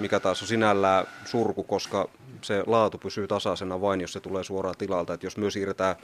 Mikä 0.00 0.20
taas 0.20 0.42
on 0.42 0.48
sinällään 0.48 1.06
surku, 1.24 1.62
koska 1.62 2.08
se 2.42 2.62
laatu 2.66 2.98
pysyy 2.98 3.28
tasaisena 3.28 3.80
vain, 3.80 4.00
jos 4.00 4.12
se 4.12 4.20
tulee 4.20 4.44
suoraan 4.44 4.76
tilalta. 4.78 5.14
Että 5.14 5.26
jos 5.26 5.36
me 5.36 5.50
siirretään 5.50 5.96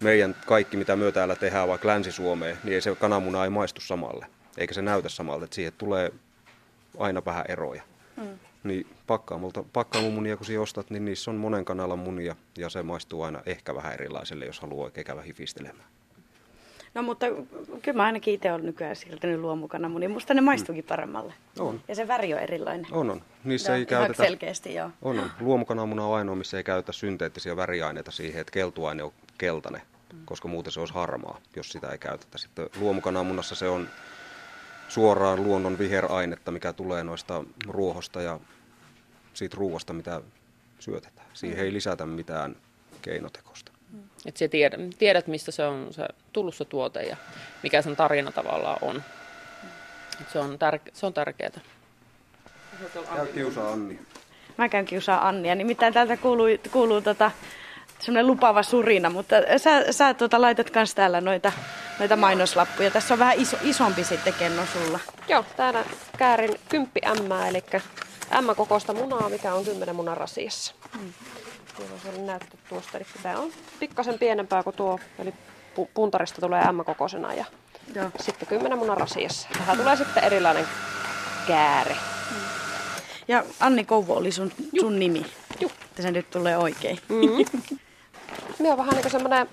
meidän 0.00 0.36
kaikki, 0.46 0.76
mitä 0.76 0.96
me 0.96 1.12
täällä 1.12 1.36
tehdään 1.36 1.68
vaikka 1.68 1.88
Länsi-Suomeen, 1.88 2.58
niin 2.64 2.74
ei 2.74 2.80
se 2.80 2.94
kananmuna 2.94 3.44
ei 3.44 3.50
maistu 3.50 3.80
samalle, 3.80 4.26
eikä 4.58 4.74
se 4.74 4.82
näytä 4.82 5.08
samalta. 5.08 5.44
Että 5.44 5.54
siihen 5.54 5.72
tulee 5.78 6.12
aina 6.98 7.24
vähän 7.24 7.44
eroja. 7.48 7.82
Mm. 8.16 8.38
Niin 8.64 8.86
pakkaamolta, 9.06 9.64
pakkaamumunia 9.72 10.36
kun 10.36 10.46
sinä 10.46 10.60
ostat, 10.60 10.90
niin 10.90 11.04
niissä 11.04 11.30
on 11.30 11.36
monen 11.36 11.64
kanalan 11.64 11.98
munia 11.98 12.36
ja 12.58 12.68
se 12.68 12.82
maistuu 12.82 13.22
aina 13.22 13.42
ehkä 13.46 13.74
vähän 13.74 13.92
erilaiselle, 13.92 14.46
jos 14.46 14.60
haluaa 14.60 14.84
oikein 14.84 15.06
käydä 15.06 15.22
hifistelemään. 15.22 15.88
No 16.94 17.02
mutta 17.02 17.26
kyllä 17.82 17.96
mä 17.96 18.04
ainakin 18.04 18.34
itse 18.34 18.52
olen 18.52 18.66
nykyään 18.66 18.96
siirtänyt 18.96 19.40
luomukananmunia. 19.40 20.08
Musta 20.08 20.34
ne 20.34 20.40
maistuukin 20.40 20.84
paremmalle. 20.84 21.34
On. 21.58 21.80
Ja 21.88 21.94
se 21.94 22.08
väri 22.08 22.34
on 22.34 22.40
erilainen. 22.40 22.86
On, 22.90 23.10
on. 23.10 23.22
Niissä 23.44 23.72
Joo, 23.72 23.78
ei 23.78 23.86
käytetä... 23.86 24.22
selkeästi, 24.22 24.74
joo. 24.74 24.90
On, 25.02 25.18
on. 25.18 25.30
Luomukananmuna 25.40 26.06
on 26.06 26.16
ainoa, 26.16 26.36
missä 26.36 26.56
ei 26.56 26.64
käytetä 26.64 26.92
synteettisiä 26.92 27.56
väriaineita 27.56 28.10
siihen, 28.10 28.40
että 28.40 28.50
keltuaine 28.50 29.02
on 29.02 29.12
keltainen, 29.38 29.82
koska 30.24 30.48
muuten 30.48 30.72
se 30.72 30.80
olisi 30.80 30.94
harmaa, 30.94 31.40
jos 31.56 31.68
sitä 31.68 31.88
ei 31.88 31.98
käytetä. 31.98 32.38
Sitten 32.38 32.68
luomukananmunassa 32.80 33.54
se 33.54 33.68
on 33.68 33.88
suoraan 34.88 35.42
luonnon 35.44 35.78
viherainetta, 35.78 36.50
mikä 36.50 36.72
tulee 36.72 37.04
noista 37.04 37.44
ruohosta 37.66 38.22
ja 38.22 38.40
siitä 39.34 39.56
ruoasta, 39.56 39.92
mitä 39.92 40.22
syötetään. 40.78 41.26
Siihen 41.32 41.58
ei 41.58 41.72
lisätä 41.72 42.06
mitään 42.06 42.56
keinotekosta. 43.02 43.71
Että 44.26 44.38
sä 44.38 44.48
tiedät, 44.48 44.80
tiedät, 44.98 45.26
mistä 45.26 45.50
se 45.50 45.64
on 45.64 45.88
se, 45.90 46.08
tullut 46.32 46.54
se 46.54 46.64
tuote 46.64 47.02
ja 47.02 47.16
mikä 47.62 47.82
sen 47.82 47.96
tarina 47.96 48.32
tavallaan 48.32 48.78
on. 48.80 49.02
Et 50.20 50.30
se 50.30 50.38
on, 50.38 50.58
tärke, 50.58 50.90
se 50.94 51.06
on 51.06 51.14
tärkeää. 51.14 51.60
Käy 53.14 53.26
kiusaa 53.26 53.72
Anni. 53.72 53.98
Mä 54.58 54.68
käyn 54.68 54.84
kiusaa 54.84 55.28
Annia, 55.28 55.54
nimittäin 55.54 55.94
täältä 55.94 56.16
kuuluu, 56.16 56.46
kuuluu 56.72 57.00
tota, 57.00 57.30
semmoinen 57.98 58.26
lupaava 58.26 58.62
surina, 58.62 59.10
mutta 59.10 59.36
sä, 59.56 59.92
sä 59.92 60.14
tota, 60.14 60.40
laitat 60.40 60.70
kans 60.70 60.94
täällä 60.94 61.20
noita, 61.20 61.52
noita 61.98 62.16
mainoslappuja. 62.16 62.90
Tässä 62.90 63.14
on 63.14 63.18
vähän 63.18 63.38
iso, 63.38 63.56
isompi 63.62 64.04
sitten 64.04 64.34
kenno 64.34 64.62
sulla. 64.66 64.98
Joo, 65.28 65.44
täällä 65.56 65.84
käärin 66.18 66.60
10 66.68 67.22
M, 67.22 67.32
eli 67.48 67.64
M-kokoista 68.40 68.94
munaa, 68.94 69.28
mikä 69.28 69.54
on 69.54 69.64
10 69.64 69.96
munan 69.96 70.16
rasiassa. 70.16 70.74
Mm. 71.78 71.84
Se 72.02 72.08
oli 72.08 72.18
näyttö 72.18 72.56
tuosta, 72.68 72.98
eli 72.98 73.06
tämä 73.22 73.38
on 73.38 73.50
pikkasen 73.80 74.18
pienempää 74.18 74.62
kuin 74.62 74.76
tuo, 74.76 74.98
eli 75.18 75.34
pu- 75.78 75.88
puntarista 75.94 76.40
tulee 76.40 76.72
M-kokoisena 76.72 77.34
ja 77.34 77.44
Joo. 77.94 78.10
sitten 78.20 78.48
10 78.48 78.78
munan 78.78 78.96
rasiassa. 78.96 79.48
Tähän 79.58 79.78
tulee 79.78 79.96
sitten 79.96 80.24
erilainen 80.24 80.66
kääre. 81.46 81.96
Ja 83.28 83.44
Anni 83.60 83.84
Kouvo 83.84 84.14
oli 84.14 84.32
sun, 84.32 84.52
sun 84.80 84.98
nimi. 84.98 85.26
Juh. 85.60 85.72
Että 85.84 86.02
se 86.02 86.10
nyt 86.10 86.30
tulee 86.30 86.56
oikein. 86.56 86.98
Mm. 87.08 87.18
Minä 88.58 88.68
olen 88.68 88.78
vähän 88.78 88.90
niin 88.90 89.02
kuin 89.02 89.12
semmoinen 89.12 89.48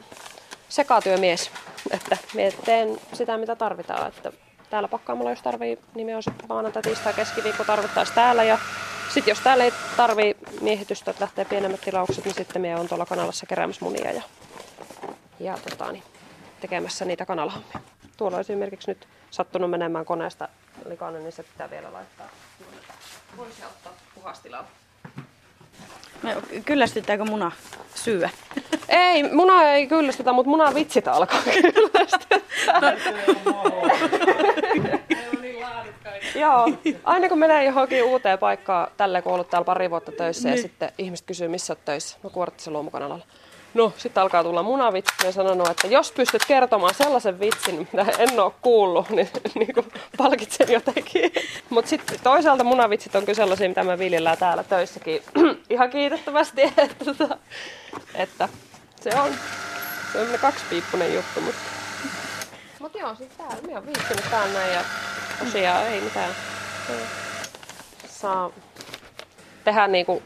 sekatyömies, 0.69 1.51
että 1.91 2.17
minä 2.33 2.51
teen 2.65 2.99
sitä, 3.13 3.37
mitä 3.37 3.55
tarvitaan. 3.55 4.07
Että 4.07 4.31
täällä 4.69 4.87
pakkaamolla, 4.87 5.29
jos 5.29 5.41
tarvii, 5.41 5.79
niin 5.95 6.05
minä 6.05 6.17
on 6.17 6.23
sitten 6.23 6.45
maanantai, 6.49 6.81
tiistai, 6.81 7.13
keskiviikko 7.13 7.63
tarvittaisiin 7.63 8.15
täällä. 8.15 8.43
Ja 8.43 8.57
sitten 9.09 9.31
jos 9.31 9.39
täällä 9.39 9.63
ei 9.63 9.73
tarvii 9.97 10.35
miehitystä, 10.61 11.11
että 11.11 11.21
lähtee 11.21 11.45
pienemmät 11.45 11.81
tilaukset, 11.81 12.25
niin 12.25 12.35
sitten 12.35 12.61
minä 12.61 12.79
on 12.79 12.87
tuolla 12.87 13.05
kanalassa 13.05 13.45
keräämässä 13.45 13.85
munia 13.85 14.11
ja, 14.11 14.21
ja 15.39 15.57
tota, 15.69 15.91
niin, 15.91 16.03
tekemässä 16.61 17.05
niitä 17.05 17.25
kanalahommia. 17.25 17.79
Tuolla 18.17 18.37
on 18.37 18.41
esimerkiksi 18.41 18.91
nyt 18.91 19.07
sattunut 19.31 19.69
menemään 19.69 20.05
koneesta 20.05 20.47
likainen, 20.85 21.23
niin 21.23 21.31
se 21.31 21.43
pitää 21.43 21.69
vielä 21.69 21.93
laittaa. 21.93 22.27
Voisi 23.37 23.63
ottaa 23.65 23.93
puhastilaa. 24.15 24.67
No, 26.23 26.29
kyllästyttääkö 26.65 27.25
muna 27.25 27.51
syödä? 27.95 28.29
Ei, 28.89 29.23
muna 29.33 29.63
ei 29.63 29.87
kyllästytä, 29.87 30.33
mutta 30.33 30.49
munan 30.49 30.75
vitsit 30.75 31.07
alkaa 31.07 31.41
kyllästyttää. 31.73 32.93
Joo, 36.35 36.67
aina 37.03 37.29
kun 37.29 37.39
menee 37.39 37.65
johonkin 37.65 38.03
uuteen 38.03 38.39
paikkaan, 38.39 38.91
tälle 38.97 39.21
kun 39.21 39.29
on 39.29 39.33
ollut 39.33 39.49
täällä 39.49 39.65
pari 39.65 39.89
vuotta 39.89 40.11
töissä 40.11 40.49
ja 40.49 40.57
sitten 40.57 40.91
ihmiset 40.97 41.25
kysyy, 41.25 41.47
missä 41.47 41.73
olet 41.73 41.85
töissä. 41.85 42.17
No 42.23 42.29
Kuorttisen 42.29 42.73
luomukanalalla. 42.73 43.25
No, 43.73 43.93
sitten 43.97 44.23
alkaa 44.23 44.43
tulla 44.43 44.63
munavitsi 44.63 45.13
ja 45.23 45.31
sanonut, 45.31 45.69
että 45.69 45.87
jos 45.87 46.11
pystyt 46.11 46.45
kertomaan 46.47 46.93
sellaisen 46.93 47.39
vitsin, 47.39 47.75
mitä 47.93 48.05
en 48.19 48.39
ole 48.39 48.51
kuullut, 48.61 49.09
niin, 49.09 49.29
niin 49.55 49.73
kuin 49.73 49.91
palkitsen 50.17 50.71
jotenkin. 50.71 51.31
Mutta 51.69 51.89
sitten 51.89 52.19
toisaalta 52.23 52.63
munavitsit 52.63 53.15
on 53.15 53.25
kyllä 53.25 53.35
sellaisia, 53.35 53.69
mitä 53.69 53.83
me 53.83 53.99
viljellään 53.99 54.37
täällä 54.37 54.63
töissäkin 54.63 55.21
ihan 55.69 55.89
kiitettävästi, 55.89 56.61
että, 56.61 57.05
tota, 57.05 57.37
että 58.15 58.49
se 59.01 59.09
on 59.19 59.29
semmoinen 60.11 60.39
kaksipiippunen 60.39 61.13
juttu. 61.13 61.41
Mutta 61.41 61.78
Mut 62.89 63.01
joo, 63.01 63.15
siis 63.15 63.29
täällä, 63.37 63.61
minä 63.61 63.73
olen 63.73 63.85
viihtynyt 63.85 64.29
täällä 64.31 64.53
näin 64.59 64.73
ja 64.73 64.81
tosiaan 65.39 65.87
ei 65.87 66.01
mitään. 66.01 66.31
Saa 68.09 68.51
tehdä 69.63 69.87
niinku 69.87 70.23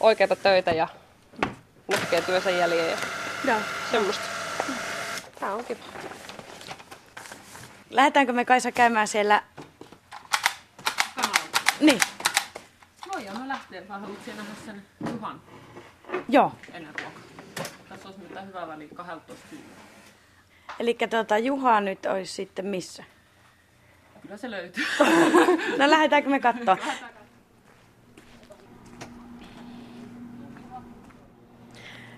oikeita 0.00 0.36
töitä 0.36 0.70
ja 0.70 0.88
näkee 1.88 2.22
työnsä 2.22 2.50
jäljen 2.50 2.90
ja 2.90 2.96
Joo. 3.44 3.58
semmoista. 3.90 4.24
Tää 5.40 5.54
on 5.54 5.64
kiva. 5.64 5.80
Lähdetäänkö 7.90 8.32
me 8.32 8.44
Kaisa 8.44 8.72
käymään 8.72 9.08
siellä 9.08 9.42
Niin, 11.80 12.00
No 13.06 13.18
ja 13.18 13.32
mä 13.32 13.48
lähteen, 13.48 13.88
vaan 13.88 14.00
haluatko 14.00 14.30
nähdä 14.36 14.52
sen 14.66 14.82
Juhan 15.12 15.40
joo. 16.28 16.52
ennen 16.72 16.94
ruokaa. 16.98 17.22
Tässä 17.88 18.08
olisi 18.08 18.20
mitään 18.20 18.46
hyvää 18.46 18.68
väliä 18.68 18.88
12 18.94 19.46
kymmenen. 19.50 19.97
Eli 20.78 20.94
tota, 21.10 21.38
Juha 21.38 21.80
nyt 21.80 22.06
olisi 22.06 22.32
sitten 22.32 22.66
missä? 22.66 23.04
Kyllä 24.22 24.36
se 24.36 24.50
löytyy. 24.50 24.84
No 25.78 25.90
lähdetäänkö 25.90 26.28
me 26.30 26.40
katsoa? 26.40 26.76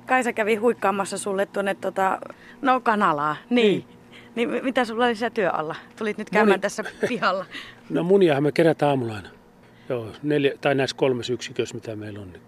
Kaisa 0.07 0.33
kävi 0.33 0.57
huikkaamassa 0.57 1.19
sulle 1.19 1.47
tuonne 1.47 1.75
tota, 1.75 2.19
no 2.63 2.81
kanalaa. 2.81 3.37
Niin. 3.51 3.85
niin. 4.35 4.51
mi- 4.51 4.61
mitä 4.63 4.85
sulla 4.85 5.05
oli 5.07 5.15
siellä 5.15 5.35
työ 5.35 5.51
alla? 5.51 5.77
Tulit 5.97 6.19
nyt 6.19 6.31
käymään 6.31 6.49
Moni- 6.53 6.61
tässä 6.61 6.85
pihalla. 7.09 7.47
No 7.91 8.03
muniahan 8.03 8.43
me 8.43 8.53
kerätään 8.53 8.91
aamulla 8.91 9.15
aina. 9.15 9.29
Joo, 9.89 10.07
neljä, 10.23 10.53
tai 10.61 10.75
näissä 10.75 10.97
kolmessa 10.97 11.33
yksikössä, 11.33 11.75
mitä 11.75 11.97
meillä 11.97 12.21
on, 12.21 12.33
niin 12.33 12.43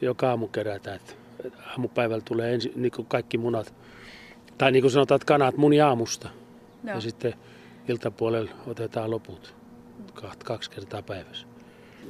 joka 0.00 0.28
aamu 0.28 0.48
kerätään. 0.48 0.96
Et 1.44 1.52
aamupäivällä 1.70 2.22
tulee 2.24 2.54
ensin 2.54 2.72
niin 2.76 2.92
kaikki 3.08 3.38
munat, 3.38 3.74
tai 4.58 4.72
niin 4.72 4.82
kuin 4.82 4.90
sanotaan, 4.90 5.16
että 5.16 5.26
kanat 5.26 5.56
muni 5.56 5.80
aamusta. 5.80 6.28
Joo. 6.84 6.94
Ja 6.94 7.00
sitten 7.00 7.34
iltapuolella 7.88 8.50
otetaan 8.66 9.10
loput 9.10 9.54
kaksi 10.44 10.70
kertaa 10.70 11.02
päivässä. 11.02 11.46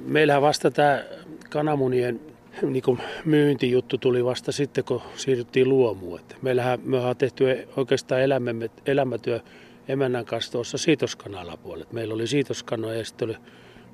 Meillähän 0.06 0.42
vasta 0.42 0.70
tämä 0.70 1.04
kananmunien 1.50 2.20
niin 2.62 2.82
kuin 2.82 2.98
myyntijuttu 3.24 3.98
tuli 3.98 4.24
vasta 4.24 4.52
sitten, 4.52 4.84
kun 4.84 5.02
siirryttiin 5.16 5.68
luomuun. 5.68 6.20
Et 6.20 6.36
meillähän 6.42 6.80
me 6.84 6.96
ollaan 6.96 7.16
tehty 7.16 7.68
oikeastaan 7.76 8.20
elämämme, 8.20 8.70
elämätyö 8.86 9.40
emännän 9.88 10.24
kanssa 10.24 10.52
tuossa 10.52 10.78
siitoskanalla 10.78 11.56
puolella. 11.56 11.86
Meillä 11.92 12.14
oli 12.14 12.26
siitoskanoja 12.26 12.98
ja 12.98 13.04
sitten 13.04 13.28
oli 13.28 13.36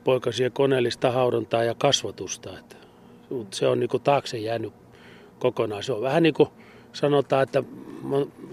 poikasia 0.04 0.50
koneellista 0.50 1.10
haudontaa 1.10 1.64
ja 1.64 1.74
kasvatusta. 1.74 2.58
Että, 2.58 2.76
mut 3.30 3.54
se 3.54 3.66
on 3.66 3.80
niin 3.80 3.90
kuin 3.90 4.02
taakse 4.02 4.38
jäänyt 4.38 4.72
kokonaan. 5.38 5.82
Se 5.82 5.92
on 5.92 6.02
vähän 6.02 6.22
niin 6.22 6.34
kuin 6.34 6.48
sanotaan, 6.92 7.42
että 7.42 7.62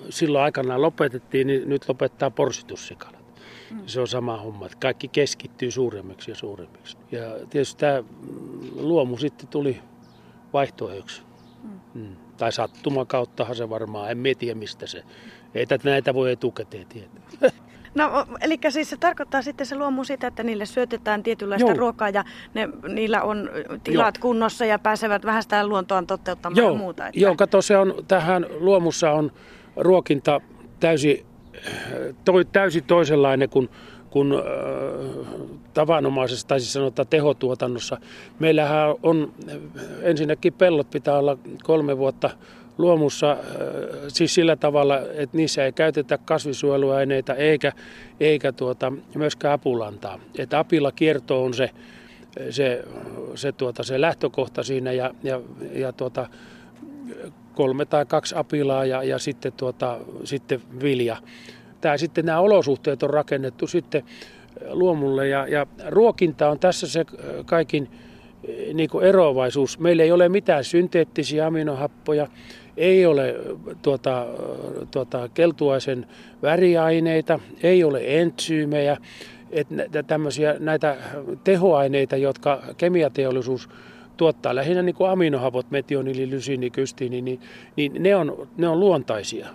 silloin 0.10 0.44
aikanaan 0.44 0.82
lopetettiin, 0.82 1.48
niin 1.48 1.70
nyt 1.70 1.90
lopettaa 1.90 2.30
porsitussikalat. 2.30 3.26
Mm. 3.72 3.82
Se 3.86 4.02
on 4.02 4.08
sama 4.08 4.38
homma, 4.38 4.66
että 4.66 4.78
kaikki 4.82 5.08
keskittyy 5.08 5.72
suuremmiksi 5.72 6.32
ja 6.32 6.36
suuremmiksi. 6.36 6.98
Ja 7.12 7.22
tietysti 7.50 7.80
tämä 7.80 8.04
luomu 8.76 9.18
sitten 9.18 9.48
tuli 9.48 9.82
vaihtoehdoksi. 10.54 11.22
Mm. 11.64 12.02
Mm. 12.02 12.16
Tai 12.38 12.52
sattuman 12.52 13.08
kauttahan 13.08 13.56
se 13.56 13.70
varmaan, 13.70 14.12
en 14.12 14.24
tiedä 14.40 14.60
mistä 14.60 14.88
se. 14.88 15.04
Ei 15.56 15.66
tätä 15.66 15.90
näitä 15.90 16.14
voi 16.14 16.32
etukäteen 16.32 16.88
tietää. 16.88 17.22
No, 17.98 18.26
eli 18.42 18.60
siis 18.70 18.90
se 18.90 18.98
tarkoittaa 18.98 19.42
sitten 19.42 19.66
se 19.66 19.76
luomu 19.76 20.04
sitä, 20.04 20.28
että 20.28 20.44
niille 20.44 20.66
syötetään 20.66 21.24
tietynlaista 21.24 21.68
Joo. 21.68 21.78
ruokaa 21.78 22.10
ja 22.10 22.24
ne, 22.54 22.70
niillä 22.88 23.22
on 23.22 23.50
tilat 23.84 24.16
Joo. 24.16 24.22
kunnossa 24.22 24.66
ja 24.66 24.80
pääsevät 24.80 25.26
vähän 25.26 25.44
sitä 25.44 25.68
luontoaan 25.68 26.08
toteuttamaan 26.08 26.58
Joo, 26.58 26.72
ja 26.72 26.78
muuta. 26.78 27.08
Että... 27.08 27.20
joo, 27.20 27.36
kato, 27.36 27.62
se 27.62 27.78
on, 27.78 27.94
tähän 28.08 28.46
luomussa 28.60 29.12
on 29.12 29.32
ruokinta 29.76 30.42
täysi, 30.80 31.26
toi, 32.26 32.46
täysin 32.46 32.84
toisenlainen 32.84 33.50
kuin, 33.50 33.70
kuin 34.10 34.34
äh, 34.34 34.40
tavanomaisessa, 35.74 36.48
tai 36.48 36.60
siis 36.60 36.74
sanotaan 36.74 37.08
tehotuotannossa. 37.08 37.98
Meillähän 38.40 38.96
on, 39.04 39.34
ensinnäkin 40.02 40.54
pellot 40.54 40.90
pitää 40.90 41.18
olla 41.18 41.38
kolme 41.64 41.98
vuotta 41.98 42.30
luomussa, 42.78 43.32
äh, 43.32 43.38
siis 44.08 44.34
sillä 44.34 44.56
tavalla, 44.56 45.00
että 45.00 45.38
niissä 45.38 45.66
ei 45.66 45.72
käytetä 45.72 46.18
kasvisuojeluaineita 46.18 47.36
eikä, 47.36 47.72
eikä 48.20 48.52
tuota, 48.52 48.94
myöskään 49.16 49.54
apulantaa. 49.54 50.20
Että 50.38 50.60
apilla 50.60 50.92
kierto 50.92 51.44
on 51.44 51.54
se, 51.54 51.70
se, 52.50 52.84
se, 53.36 53.52
tuota, 53.52 53.84
se 53.84 54.02
lähtökohta 54.02 54.64
siinä 54.64 54.92
ja, 54.92 55.14
ja, 55.24 55.42
ja 55.74 55.94
tuota, 55.94 56.30
kolme 57.54 57.86
tai 57.86 58.06
kaksi 58.06 58.36
apilaa 58.38 58.86
ja, 58.86 59.04
ja 59.04 59.20
sitten, 59.20 59.54
tuota, 59.54 59.98
sitten 60.24 60.62
vilja. 60.82 61.18
Tää, 61.82 61.98
sitten 61.98 62.26
nämä 62.26 62.40
olosuhteet 62.40 63.04
on 63.04 63.10
rakennettu 63.10 63.68
sitten 63.68 64.04
luomulle 64.70 65.28
ja, 65.28 65.48
ja 65.48 65.68
ruokinta 65.88 66.50
on 66.50 66.60
tässä 66.60 66.88
se 66.88 67.06
kaikin 67.46 67.90
eh, 68.44 68.74
niin 68.74 68.90
kuin 68.90 69.06
eroavaisuus. 69.06 69.80
Meillä 69.80 70.04
ei 70.04 70.12
ole 70.12 70.30
mitään 70.30 70.64
synteettisiä 70.64 71.48
aminohappoja, 71.48 72.28
ei 72.78 73.06
ole 73.06 73.36
tuota, 73.82 74.26
tuota, 74.92 75.30
keltuaisen 75.34 76.06
väriaineita, 76.42 77.40
ei 77.64 77.84
ole 77.84 78.02
entsyymejä, 78.06 78.98
että 79.52 79.76
näitä 80.60 80.98
tehoaineita, 81.44 82.18
jotka 82.18 82.64
kemiateollisuus 82.78 83.70
tuottaa 84.18 84.56
lähinnä 84.56 84.82
niin 84.82 84.96
kuin 84.96 85.10
aminohapot, 85.10 85.72
metionili, 85.72 86.30
lysiini, 86.30 86.70
kystiini, 86.70 87.22
niin, 87.22 87.40
niin 87.76 88.04
ne, 88.04 88.16
on, 88.16 88.48
ne 88.58 88.68
on 88.68 88.80
luontaisia. 88.80 89.48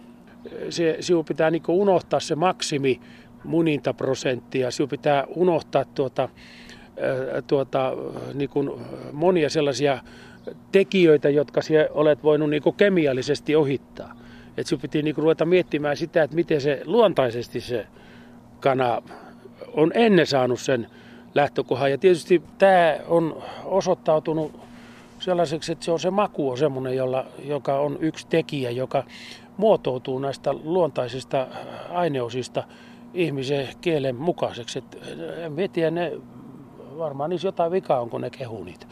Se, 0.70 0.96
sinun 1.00 1.24
pitää 1.24 1.50
niin 1.50 1.62
kuin 1.62 1.78
unohtaa 1.78 2.20
se 2.20 2.34
maksimi 2.34 3.00
munintaprosenttia, 3.44 4.70
sinun 4.70 4.88
pitää 4.88 5.24
unohtaa 5.36 5.84
tuota, 5.84 6.28
tuota, 7.46 7.92
niin 8.34 8.50
kuin 8.50 8.70
monia 9.12 9.50
sellaisia 9.50 9.98
tekijöitä, 10.72 11.28
jotka 11.28 11.62
sinä 11.62 11.86
olet 11.90 12.22
voinut 12.22 12.50
niin 12.50 12.62
kuin 12.62 12.76
kemiallisesti 12.76 13.56
ohittaa. 13.56 14.16
Et 14.56 14.66
sinun 14.66 14.80
piti 14.80 15.02
niin 15.02 15.14
kuin 15.14 15.22
ruveta 15.22 15.44
miettimään 15.44 15.96
sitä, 15.96 16.22
että 16.22 16.36
miten 16.36 16.60
se 16.60 16.82
luontaisesti 16.84 17.60
se 17.60 17.86
kana 18.60 19.02
on 19.72 19.92
ennen 19.94 20.26
saanut 20.26 20.60
sen 20.60 20.86
lähtökohan. 21.34 21.90
Ja 21.90 21.98
tietysti 21.98 22.42
tämä 22.58 22.96
on 23.08 23.42
osoittautunut 23.64 24.60
sellaiseksi, 25.18 25.72
että 25.72 25.84
se 25.84 25.90
on 25.90 26.00
se 26.00 26.10
maku 26.10 26.50
on 26.50 26.58
semmoinen, 26.58 26.96
jolla, 26.96 27.26
joka 27.44 27.78
on 27.78 27.96
yksi 28.00 28.26
tekijä, 28.26 28.70
joka 28.70 29.04
muotoutuu 29.56 30.18
näistä 30.18 30.52
luontaisista 30.52 31.46
aineosista 31.90 32.64
ihmisen 33.14 33.68
kielen 33.80 34.16
mukaiseksi. 34.16 34.78
Et 34.78 34.98
en 35.58 35.70
tiedä, 35.72 35.90
ne, 35.90 36.12
varmaan 36.98 37.30
niissä 37.30 37.48
jotain 37.48 37.72
vikaa 37.72 38.00
on, 38.00 38.10
kun 38.10 38.20
ne 38.20 38.30
kehuu 38.30 38.64
niitä. 38.64 38.86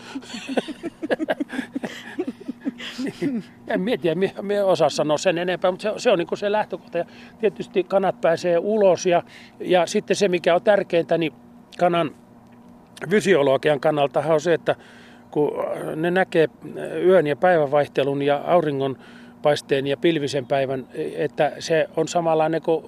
en 3.69 3.81
mietiä, 3.81 4.15
me 4.43 4.63
osaa 4.63 4.91
sanoa 4.91 5.19
sen 5.19 5.39
enempää, 5.39 5.71
mutta 5.71 5.83
se, 5.83 5.93
se 5.97 6.11
on 6.11 6.19
niin 6.19 6.29
se 6.35 6.53
lähtökohta. 6.53 6.99
Ja 6.99 7.05
tietysti 7.41 7.85
kanat 7.85 8.21
pääsee 8.21 8.59
ulos 8.59 9.07
ja, 9.07 9.23
ja 9.61 9.87
sitten 9.87 10.17
se, 10.17 10.29
mikä 10.29 10.55
on 10.55 10.63
tärkeintä, 10.63 11.19
niin 11.19 11.33
kanan 11.79 12.11
fysiologian 13.11 13.81
kannalta 13.81 14.23
on 14.29 14.41
se, 14.41 14.55
että 14.55 14.77
kun 15.31 15.53
ne 15.97 16.11
näkee 16.11 16.49
yön 17.05 17.27
ja 17.27 17.37
päivän 17.37 17.71
vaihtelun 17.71 18.23
ja 18.23 18.43
auringon 18.47 18.99
paisteen 19.43 19.87
ja 19.87 19.97
pilvisen 19.97 20.47
päivän, 20.47 20.87
että 21.17 21.53
se 21.59 21.89
on 21.97 22.09
samanlainen 22.09 22.63
kuin 22.63 22.85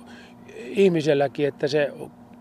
ihmiselläkin, 0.57 1.49
että 1.49 1.69
se 1.69 1.93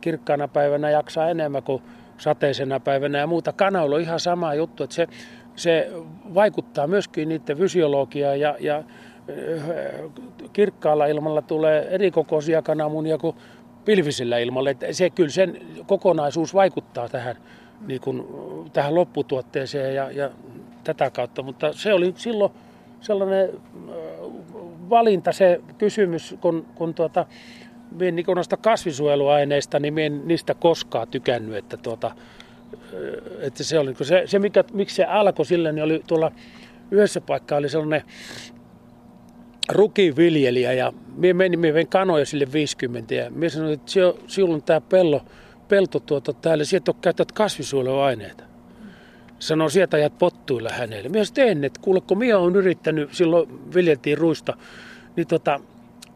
kirkkaana 0.01 0.47
päivänä 0.47 0.89
jaksaa 0.89 1.29
enemmän 1.29 1.63
kuin 1.63 1.84
sateisena 2.21 2.79
päivänä 2.79 3.17
ja 3.17 3.27
muuta. 3.27 3.53
Kanalla 3.53 3.95
on 3.95 4.01
ihan 4.01 4.19
sama 4.19 4.53
juttu, 4.53 4.84
että 4.84 4.95
se, 4.95 5.07
se 5.55 5.91
vaikuttaa 6.34 6.88
myöskin 6.88 7.29
niiden 7.29 7.57
fysiologiaan 7.57 8.39
ja, 8.39 8.55
ja 8.60 8.84
kirkkaalla 10.53 11.05
ilmalla 11.05 11.41
tulee 11.41 11.88
erikokoisia 11.89 12.62
kananmunia 12.62 13.17
kuin 13.17 13.36
pilvisellä 13.86 14.38
ilmalla. 14.38 14.69
Että 14.69 14.93
se 14.93 15.10
kyllä 15.10 15.29
sen 15.29 15.62
kokonaisuus 15.88 16.53
vaikuttaa 16.53 17.10
tähän, 17.10 17.36
niin 17.88 18.01
kuin, 18.01 18.27
tähän 18.73 18.95
lopputuotteeseen 18.95 19.95
ja, 19.95 20.12
ja 20.12 20.29
tätä 20.84 21.10
kautta. 21.10 21.43
Mutta 21.43 21.73
se 21.73 21.93
oli 21.93 22.13
silloin 22.15 22.51
sellainen 23.01 23.49
valinta 24.89 25.31
se 25.31 25.62
kysymys, 25.77 26.36
kun, 26.41 26.65
kun 26.75 26.93
tuota, 26.93 27.25
minä 27.91 28.12
niin 28.12 28.25
noista 28.36 28.58
kasvisuojeluaineista, 28.58 29.80
niin 29.80 29.93
minä 29.93 30.06
en 30.06 30.27
niistä 30.27 30.54
koskaan 30.54 31.08
tykännyt, 31.08 31.56
että, 31.56 31.77
tuota, 31.77 32.12
että 33.39 33.63
se 33.63 33.80
oli 33.80 33.95
se, 34.01 34.23
se 34.25 34.39
mikä, 34.39 34.63
miksi 34.73 34.95
se 34.95 35.04
alkoi 35.04 35.45
sillä, 35.45 35.71
niin 35.71 35.84
oli 35.84 36.01
tuolla 36.08 36.32
yhdessä 36.91 37.21
paikkaa 37.21 37.58
oli 37.58 37.69
sellainen 37.69 38.01
rukiinviljelijä 39.69 40.73
ja 40.73 40.93
minä 41.15 41.34
menin, 41.34 41.60
minä 41.60 41.73
vein 41.73 41.88
kanoja 41.88 42.25
sille 42.25 42.47
50 42.54 43.15
ja 43.15 43.32
minä 43.32 43.49
sanoin, 43.49 43.73
että 43.73 43.91
sinulla 44.27 44.56
on 44.56 44.63
tämä 44.63 44.82
pello, 44.82 45.21
pelto 45.67 45.99
tuota 45.99 46.34
täällä, 46.34 46.63
sieltä 46.63 46.93
käytät 47.01 47.32
kasvisuojeluaineita. 47.32 48.43
Sanoin, 49.39 49.71
sieltä 49.71 49.97
ajat 49.97 50.17
pottuilla 50.17 50.69
hänelle. 50.69 51.10
Minä 51.10 51.25
sanoin, 51.25 51.63
että 51.63 51.82
kuule, 51.84 52.01
kun 52.01 52.17
minä 52.17 52.38
olen 52.38 52.56
yrittänyt, 52.56 53.13
silloin 53.13 53.73
viljeltiin 53.75 54.17
ruista, 54.17 54.58
niin 55.15 55.27
tota, 55.27 55.60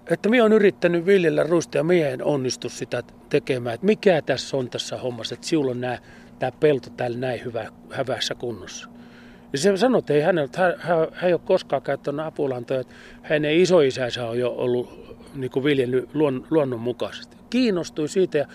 että 0.10 0.30
minä 0.30 0.44
olen 0.44 0.54
yrittänyt 0.54 1.06
viljellä 1.06 1.44
ruista 1.44 1.78
ja 1.78 1.84
minä 1.84 2.08
en 2.08 2.24
onnistu 2.24 2.70
sitä 2.70 3.04
tekemään. 3.30 3.74
Että 3.74 3.86
mikä 3.86 4.22
tässä 4.22 4.58
on 4.58 4.70
tässä 4.70 4.98
hommassa, 4.98 5.36
että 5.36 5.48
sinulla 5.48 5.72
on 5.72 5.82
nämä, 5.82 5.98
tämä 6.40 6.52
pelto 6.52 6.90
täällä 6.90 7.18
näin 7.18 7.46
hyvä, 7.46 7.68
hyvässä 7.98 8.36
kunnossa. 8.36 8.90
Ja 9.54 9.60
se 9.60 9.78
sanoi, 9.78 10.00
että 10.00 10.14
ei 10.14 10.22
hänellä, 10.22 10.50
hän, 10.58 10.74
hän, 10.78 11.08
hän 11.12 11.28
ei 11.28 11.34
ole 11.34 11.42
koskaan 11.46 11.82
käyttänyt 11.82 12.26
apulantoja, 12.26 12.80
että 12.80 12.94
hänen 13.22 13.56
isoisänsä 13.56 14.28
on 14.28 14.40
jo 14.40 14.52
ollut 14.52 15.16
niin 15.36 15.52
kuin 15.52 15.64
viljellyt 15.64 16.10
luon, 16.14 16.48
luonnonmukaisesti. 16.50 17.38
Kiinnostui 17.50 18.10
siitä 18.10 18.38
ja 18.38 18.48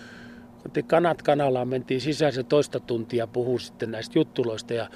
Kun 0.61 0.83
kanat 0.87 1.21
kanalaan 1.21 1.67
mentiin 1.67 2.01
sisään 2.01 2.33
se 2.33 2.43
toista 2.43 2.79
tuntia 2.79 3.27
puhuu 3.27 3.59
sitten 3.59 3.91
näistä 3.91 4.19
juttuloista 4.19 4.73
ja 4.73 4.87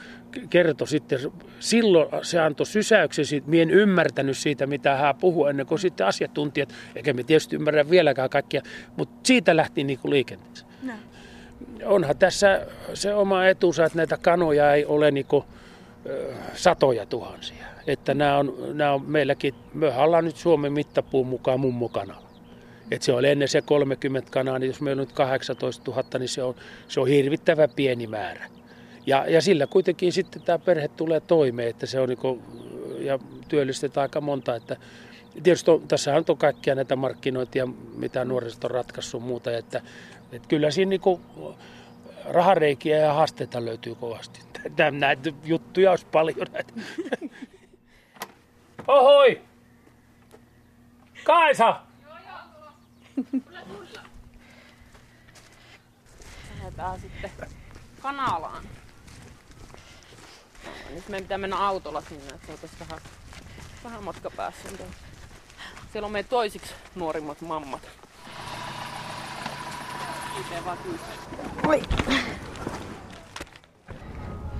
kertoi 0.50 0.88
sitten, 0.88 1.20
silloin 1.60 2.10
se 2.22 2.40
antoi 2.40 2.66
sysäyksen 2.66 3.26
siitä, 3.26 3.50
mien 3.50 3.70
ymmärtänyt 3.70 4.38
siitä, 4.38 4.68
mitä 4.68 4.96
hän 4.96 5.16
puhuu 5.16 5.46
ennen 5.46 5.66
kuin 5.66 5.80
sitten 5.80 6.08
asiantuntijat, 6.08 6.70
eikä 6.96 7.14
me 7.14 7.24
tietysti 7.24 7.56
ymmärrä 7.56 7.90
vieläkään 7.90 8.30
kaikkia, 8.30 8.62
mutta 8.98 9.20
siitä 9.24 9.56
lähti 9.56 9.84
niin 9.84 10.00
kuin 10.00 10.12
liikenteeseen. 10.12 10.72
No. 10.84 10.94
Onhan 11.86 12.18
tässä 12.18 12.68
se 12.94 13.14
oma 13.14 13.46
etunsa, 13.46 13.86
että 13.86 13.98
näitä 13.98 14.18
kanoja 14.18 14.74
ei 14.74 14.86
ole 14.86 15.12
niin 15.12 15.26
kuin, 15.26 15.44
satoja 16.54 17.06
tuhansia. 17.06 17.66
Että 17.88 18.14
nämä 18.14 18.38
on, 18.38 18.56
nämä 18.74 18.92
on 18.92 19.06
meilläkin, 19.06 19.54
me 19.74 19.88
ollaan 19.98 20.26
nyt 20.26 20.36
Suomen 20.36 20.74
mittapuun 20.74 21.28
mukaan 21.28 21.60
mummokanalla. 21.60 22.25
Et 22.92 23.02
se 23.02 23.14
oli 23.14 23.30
ennen 23.30 23.48
se 23.48 23.62
30 23.62 24.32
kanaa, 24.32 24.60
niin 24.60 24.68
jos 24.68 24.82
meillä 24.82 25.02
on 25.02 25.08
nyt 25.08 25.16
18 25.16 25.92
000, 25.92 26.20
niin 26.20 26.30
se 26.30 26.44
on, 26.44 26.56
se 26.88 27.00
on 27.00 27.08
hirvittävä 27.08 27.68
pieni 27.68 28.08
määrä. 28.08 28.50
Ja, 29.06 29.26
ja 29.28 29.42
sillä 29.42 29.68
kuitenkin 29.68 30.14
sitten 30.14 30.42
tämä 30.42 30.60
perhe 30.60 30.88
tulee 30.88 31.20
toimeen, 31.20 31.70
että 31.70 31.86
se 31.86 32.00
on 32.00 32.10
niin 32.10 32.18
kuin, 32.18 32.42
ja 33.00 33.20
työllistetään 33.48 34.02
aika 34.02 34.22
monta. 34.22 34.56
Että 34.56 34.78
tietysti 35.44 35.72
on, 35.72 35.88
tässä 35.88 36.16
on 36.16 36.38
kaikkia 36.38 36.76
näitä 36.76 36.96
markkinointia, 36.96 37.68
mitä 37.96 38.26
nuoriset 38.26 38.64
on 38.64 38.72
ratkaissut 38.72 39.24
muuta. 39.24 39.58
Että, 39.58 39.82
että 40.32 40.48
kyllä 40.48 40.72
siinä 40.72 40.90
niin 40.90 41.02
kuin, 41.02 41.22
rahareikiä 42.26 42.98
ja 42.98 43.14
haasteita 43.14 43.66
löytyy 43.66 43.96
kovasti. 43.96 44.40
Näitä 44.92 45.34
juttuja 45.44 45.92
olisi 45.92 46.06
paljon. 46.12 46.48
Ohoi! 48.88 49.42
Kaisa! 51.24 51.82
Lähdetään 56.58 57.02
sitten 57.02 57.32
kanalaan. 58.02 58.64
Nyt 60.90 61.10
meidän 61.10 61.24
pitää 61.24 61.38
mennä 61.38 61.58
autolla 61.58 62.02
sinne, 62.02 62.24
että 62.34 62.48
saataisiin 62.48 62.80
vähän, 62.80 63.02
vähän 63.84 64.04
matka 64.04 64.30
päässä. 64.30 64.70
Siellä 65.92 66.06
on 66.06 66.12
meidän 66.12 66.30
toisiksi 66.30 66.74
nuorimmat 66.96 67.42
mammat. 67.42 67.82
Vaan 70.66 70.78
Oi. 71.68 71.82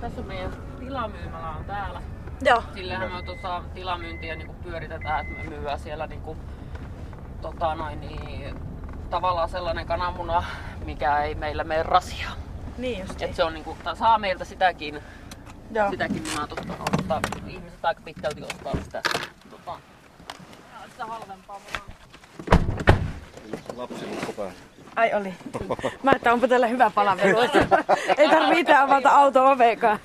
Tässä 0.00 0.20
on 0.20 0.26
meidän 0.26 0.52
tilamyymälä 0.78 1.50
on 1.50 1.64
täällä. 1.64 2.02
Joo. 2.40 2.62
Sillähän 2.74 3.12
me 3.12 3.22
tuossa 3.22 3.62
tilamyyntiä 3.74 4.36
niin 4.36 4.46
kuin 4.46 4.58
pyöritetään, 4.58 5.26
että 5.26 5.42
me 5.42 5.56
myyään 5.56 5.80
siellä 5.80 6.06
niin 6.06 6.20
kuin, 6.20 6.38
tota 7.42 7.74
noin, 7.74 8.00
niin, 8.00 8.54
tavallaan 9.10 9.48
sellainen 9.48 9.86
kananmuna, 9.86 10.44
mikä 10.84 11.22
ei 11.22 11.34
meillä 11.34 11.64
mene 11.64 11.82
rasia. 11.82 12.28
Niin 12.78 13.00
just. 13.00 13.22
Et 13.22 13.34
se 13.34 13.44
on, 13.44 13.54
niin 13.54 13.64
kuin, 13.64 13.78
saa 13.94 14.18
meiltä 14.18 14.44
sitäkin, 14.44 15.02
Joo. 15.72 15.90
sitäkin 15.90 16.22
munaa, 16.30 16.46
totta, 16.46 16.74
mutta 16.96 17.20
ihmiset 17.48 17.84
aika 17.84 18.00
pitkälti 18.04 18.42
ostaa 18.42 18.72
sitä, 18.84 19.02
tota, 19.50 19.78
sitä 20.90 21.06
halvempaa 21.06 21.60
munaa. 21.66 21.96
Lapsi 23.76 24.06
päällä. 24.36 24.52
Ai 24.96 25.14
oli. 25.14 25.34
Mä 26.02 26.12
että 26.12 26.32
onpa 26.32 26.48
täällä 26.48 26.66
hyvä 26.66 26.90
palavelu. 26.90 27.38
Ei 28.18 28.28
tarvitse 28.28 28.60
itse 28.60 28.74
avata 28.76 29.10
auto 29.10 29.50
ovekaan. 29.50 29.98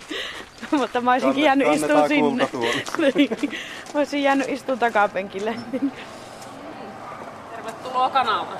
Mutta 0.78 1.00
mä 1.00 1.12
olisinkin 1.12 1.44
jäänyt 1.44 1.68
istuun 1.72 2.08
sinne. 2.08 2.48
Niin. 3.14 3.50
mä 3.94 4.00
olisin 4.00 4.22
jäänyt 4.22 4.48
istuun 4.48 4.78
takapenkille. 4.78 5.54
Kanalta. 8.12 8.54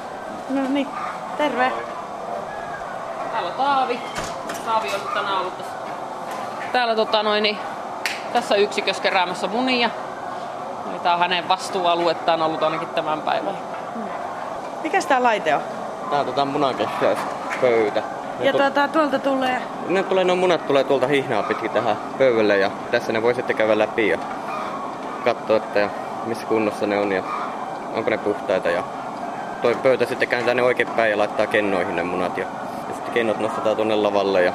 No 0.51 0.61
niin, 0.69 0.89
terve. 1.39 1.73
Täällä 3.33 3.49
on 3.49 3.55
Taavi. 3.55 4.01
Taavi 4.67 4.89
on 4.95 5.01
tänään 5.15 5.39
ollut 5.39 5.59
tässä. 5.59 5.73
Täällä 6.73 6.95
tota 6.95 7.23
noin, 7.23 7.43
niin, 7.43 7.59
tässä 8.33 8.55
yksikössä 8.55 9.03
keräämässä 9.03 9.47
munia. 9.47 9.91
Eli 10.91 10.99
tää 10.99 11.15
on 11.15 11.19
hänen 11.19 11.49
vastuualuettaan 11.49 12.43
ollut 12.43 12.63
ainakin 12.63 12.89
tämän 12.89 13.23
päivän. 13.23 13.59
Mikäs 14.83 15.07
tää 15.07 15.23
laite 15.23 15.55
on? 15.55 15.63
Tää 16.11 16.21
on 16.21 16.27
tota 16.27 16.45
munakehäyspöytä. 16.45 18.03
Ja 18.41 18.53
tuota, 18.53 18.89
tuolta 18.89 19.19
tulee... 19.19 19.63
Ne 19.89 20.03
tulee, 20.03 20.25
no 20.25 20.37
munat 20.37 20.67
tulee 20.67 20.85
tuolta 20.85 21.07
hihnaa 21.07 21.43
pitkin 21.43 21.71
tähän 21.71 21.97
pöydälle 22.19 22.59
ja 22.59 22.71
tässä 22.91 23.13
ne 23.13 23.23
voi 23.23 23.35
sitten 23.35 23.57
käydä 23.57 23.79
läpi 23.79 24.09
ja 24.09 24.19
katsoa, 25.25 25.57
että 25.57 25.79
ja 25.79 25.89
missä 26.27 26.47
kunnossa 26.47 26.87
ne 26.87 26.99
on 26.99 27.13
ja 27.13 27.23
onko 27.95 28.11
ne 28.11 28.19
puhtaita. 28.19 28.71
Ja 28.71 28.83
toi 29.63 29.75
pöytä 29.83 30.07
sitten 30.07 30.29
kääntää 30.29 30.55
ne 30.55 30.63
oikein 30.63 30.89
päin 30.89 31.11
ja 31.11 31.19
laittaa 31.19 31.47
kennoihin 31.47 31.97
ne 31.97 32.03
munat 32.03 32.39
ja, 32.39 32.45
ja 32.89 32.95
sitten 32.95 33.15
kennot 33.15 33.39
nostetaan 33.39 33.77
tuonne 33.77 33.95
lavalle 33.95 34.43
ja, 34.43 34.53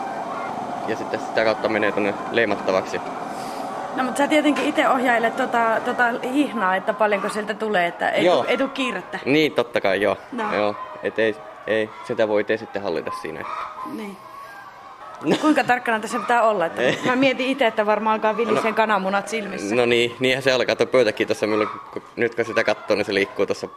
ja 0.88 0.96
sitten 0.96 1.20
sitä 1.20 1.44
kautta 1.44 1.70
menee 1.70 1.92
tuonne 1.92 2.14
leimattavaksi. 2.32 3.02
No 3.96 4.04
mutta 4.04 4.18
sä 4.18 4.28
tietenkin 4.28 4.66
itse 4.66 4.90
ohjailet 4.90 5.36
tota, 5.36 5.60
tota 5.86 6.04
hihnaa, 6.34 6.76
että 6.76 6.94
paljonko 6.94 7.30
sieltä 7.30 7.54
tulee, 7.54 7.88
että 7.88 8.10
ei, 8.10 8.26
Joo. 8.26 8.44
tu, 8.44 8.50
ei 8.50 8.58
kiirettä. 8.74 9.20
Niin, 9.26 9.52
totta 9.52 9.82
kai 9.82 10.02
joo. 10.02 10.18
No. 10.32 10.56
joo. 10.56 10.76
Et 11.04 11.20
ei, 11.20 11.36
ei, 11.68 11.90
sitä 12.04 12.28
voi 12.28 12.42
itse 12.42 12.58
sitten 12.58 12.82
hallita 12.82 13.12
siinä. 13.22 13.46
Niin. 13.94 14.18
Kuinka 15.42 15.64
tarkkana 15.64 16.00
tässä 16.00 16.20
pitää 16.20 16.44
olla? 16.44 16.66
Että 16.66 16.82
mä 17.10 17.16
mietin 17.16 17.48
itse, 17.48 17.68
että 17.68 17.86
varmaan 17.86 18.14
alkaa 18.14 18.38
vilisen 18.38 18.74
kananmunat 18.74 19.28
silmissä. 19.28 19.76
No 19.76 19.86
niin, 19.86 20.16
niinhän 20.20 20.44
se 20.44 20.52
alkaa 20.52 20.76
tuo 20.76 20.86
pöytäkin 20.86 21.28
tuossa, 21.28 21.46
kun- 21.94 22.02
nyt 22.16 22.36
kun 22.36 22.46
sitä 22.46 22.64
katsoo, 22.64 22.96
niin 22.96 23.06
se 23.06 23.14
liikkuu 23.14 23.46
tuossa, 23.46 23.68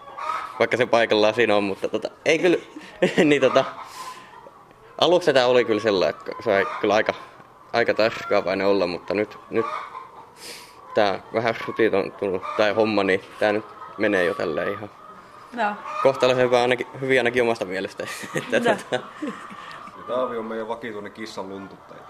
vaikka 0.60 0.76
se 0.76 0.86
paikallaan 0.86 1.34
siinä 1.34 1.56
on, 1.56 1.64
mutta 1.64 1.88
tota, 1.88 2.10
ei 2.24 2.38
kyllä, 2.38 2.56
niin 3.24 3.42
tota, 3.42 3.64
aluksi 5.00 5.32
tämä 5.32 5.46
oli 5.46 5.64
kyllä 5.64 5.80
sellainen, 5.80 6.18
että 6.18 6.42
se 6.42 6.56
oli 6.56 6.66
kyllä 6.80 6.94
aika, 6.94 7.14
aika 7.72 7.94
tarkkaavainen 7.94 8.66
olla, 8.66 8.86
mutta 8.86 9.14
nyt, 9.14 9.38
nyt 9.50 9.66
tämä 10.94 11.20
vähän 11.34 11.54
rutit 11.66 11.94
on 11.94 12.12
tullut, 12.12 12.42
tämä 12.56 12.74
homma, 12.74 13.04
niin 13.04 13.20
tämä 13.38 13.52
nyt 13.52 13.64
menee 13.98 14.24
jo 14.24 14.34
tälleen 14.34 14.72
ihan 14.72 14.90
Joo. 15.56 15.72
kohtalaisen 16.02 16.44
hyvä 16.44 16.62
ainakin, 16.62 16.86
hyvin 17.00 17.18
ainakin 17.18 17.42
omasta 17.42 17.64
mielestä. 17.64 18.06
Että, 18.52 18.76
No. 18.90 18.98
Tota, 20.00 20.14
Taavi 20.14 20.38
on 20.38 20.44
meidän 20.44 20.68
vakituinen 20.68 21.12
kissan 21.12 21.48
luntuttaja. 21.48 22.00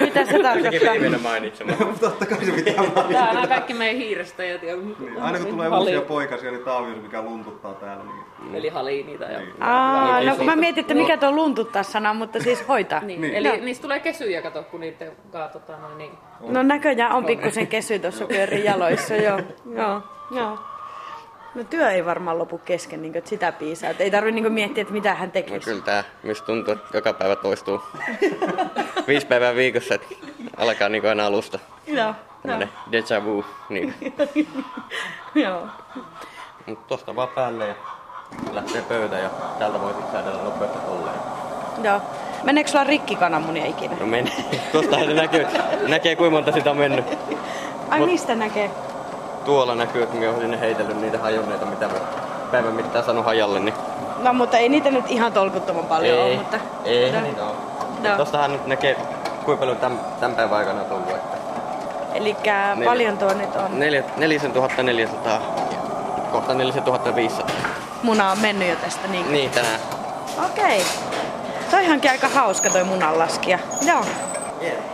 Mitä 0.00 0.24
se 0.24 0.42
tarkoittaa? 0.42 0.94
mennä 1.00 1.18
mainitsemaan. 1.18 1.78
Totta 2.00 2.26
kai 2.26 2.44
se 2.44 2.52
pitää 2.52 2.74
mainita. 2.76 3.12
Tää 3.12 3.40
on 3.40 3.48
kaikki 3.48 3.74
meidän 3.74 3.96
hiirestäjät 3.96 4.62
ja 4.62 4.76
Niin, 4.76 5.22
Aina 5.22 5.38
kun 5.38 5.46
tulee 5.46 5.68
Hali- 5.68 5.78
uusia 5.80 6.00
poikasia, 6.00 6.50
niin 6.50 6.64
Taavi 6.64 6.86
on 6.86 6.94
se, 6.94 7.00
mikä 7.00 7.22
luntuttaa 7.22 7.74
täällä. 7.74 8.04
Niin. 8.04 8.54
Eli 8.54 8.68
halii 8.68 9.02
niitä. 9.02 9.24
Ja... 9.24 9.40
Aa, 9.60 10.24
no 10.24 10.36
kun 10.36 10.46
mä 10.46 10.56
mietin, 10.56 10.80
että 10.80 10.94
mikä 10.94 11.16
tuo 11.16 11.32
luntuttaa 11.32 11.82
sana, 11.82 12.14
mutta 12.14 12.40
siis 12.40 12.68
hoitaa. 12.68 13.00
Niin. 13.00 13.20
Niin. 13.20 13.34
Eli 13.34 13.48
Joo. 13.48 13.56
niistä 13.56 13.82
tulee 13.82 14.00
kesyjä, 14.00 14.42
kato, 14.42 14.62
kun 14.62 14.80
niitä 14.80 15.04
kaatotaan 15.32 15.82
noin 15.82 15.98
niin. 15.98 16.12
No 16.40 16.62
näköjään 16.62 17.12
on 17.12 17.24
pikkusen 17.24 17.66
kesy 17.66 17.98
tuossa 17.98 18.26
pyörii 18.26 18.64
jaloissa, 18.64 19.14
joo. 19.14 19.40
joo. 19.74 20.02
joo. 20.30 20.58
No 21.54 21.64
työ 21.64 21.90
ei 21.90 22.04
varmaan 22.04 22.38
lopu 22.38 22.58
kesken, 22.58 23.02
niin 23.02 23.16
että 23.16 23.30
sitä 23.30 23.52
piisaa. 23.52 23.90
Et 23.90 24.00
ei 24.00 24.10
tarvitse 24.10 24.40
niin 24.40 24.52
miettiä, 24.52 24.82
että 24.82 24.92
mitä 24.94 25.14
hän 25.14 25.28
No 25.28 25.32
tekee. 25.32 25.60
kyllä 25.60 25.82
tää, 25.82 26.04
mistä 26.22 26.46
tuntuu, 26.46 26.74
että 26.74 26.86
joka 26.98 27.12
päivä 27.12 27.36
toistuu. 27.36 27.82
Viisi 29.08 29.26
päivää 29.26 29.54
viikossa, 29.54 29.94
että 29.94 30.06
alkaa 30.56 30.88
niinku 30.88 31.08
aina 31.08 31.26
alusta. 31.26 31.58
Joo. 31.86 32.14
Tämmönen 32.42 32.68
deja 32.92 33.24
vu. 33.24 33.44
Niin. 33.68 33.94
Joo. 35.44 35.66
Mut 36.66 36.86
tosta 36.86 37.16
vaan 37.16 37.28
päälle 37.28 37.68
ja 37.68 37.74
lähtee 38.52 38.82
pöytä 38.82 39.18
ja 39.18 39.30
täältä 39.58 39.80
voi 39.80 39.92
sitten 39.92 40.12
säädellä 40.12 40.42
nopeasti 40.42 40.78
tolleen. 40.78 41.16
Joo. 41.82 42.00
Meneekö 42.42 42.70
sulla 42.70 42.84
rikki 42.84 43.16
kananmunia 43.16 43.66
ikinä? 43.66 43.96
No 44.00 44.06
menee. 44.06 44.32
Tostahan 44.72 45.06
se 45.06 45.14
näkyy, 45.14 45.46
näkee 45.88 46.16
kuinka 46.16 46.30
monta 46.36 46.52
sitä 46.52 46.70
on 46.70 46.76
mennyt. 46.76 47.04
Ai 47.90 48.00
Mut- 48.00 48.06
mistä 48.06 48.34
näkee? 48.34 48.70
Tuolla 49.44 49.74
näkyy, 49.74 50.02
että 50.02 50.16
minä 50.16 50.28
olen 50.30 50.40
sinne 50.40 50.60
heitellyt 50.60 51.00
niitä 51.00 51.18
hajonneita, 51.18 51.66
mitä 51.66 51.86
mä 51.88 51.94
päivän 52.50 52.72
mittaan 52.72 53.04
saanut 53.04 53.24
hajalle. 53.24 53.60
Niin 53.60 53.74
No 54.18 54.32
mutta 54.32 54.58
ei 54.58 54.68
niitä 54.68 54.90
nyt 54.90 55.04
ihan 55.10 55.32
tolkuttoman 55.32 55.84
paljon 55.84 56.18
ole, 56.26 56.36
mutta... 56.36 56.58
ei 56.84 57.12
Joo. 57.12 57.20
niitä 57.22 57.44
ole. 57.44 57.52
Joo. 58.02 58.16
Tostahan 58.16 58.52
nyt 58.52 58.66
näkee, 58.66 58.96
kuinka 59.44 59.60
paljon 59.60 59.76
tämän, 59.76 60.00
tämän 60.20 60.36
päivän 60.36 60.58
aikana 60.58 60.80
on 60.80 60.86
tullut. 60.86 61.08
Että 61.10 61.36
Eli 62.14 62.36
paljon 62.84 63.18
tuo 63.18 63.32
nyt 63.34 63.56
on. 63.56 63.78
neljä- 63.80 64.02
4400 64.16 65.40
kohta 66.32 66.54
4500. 66.54 67.46
Muna 68.02 68.30
on 68.30 68.38
mennyt 68.38 68.68
jo 68.68 68.76
tästä 68.76 69.08
niin. 69.08 69.32
Niin, 69.32 69.50
tänään. 69.50 69.80
Okei. 70.46 70.82
Toihankin 71.70 72.10
aika 72.10 72.28
hauska 72.28 72.70
toi 72.70 72.84
munanlaskija. 72.84 73.58
Joo. 73.86 74.00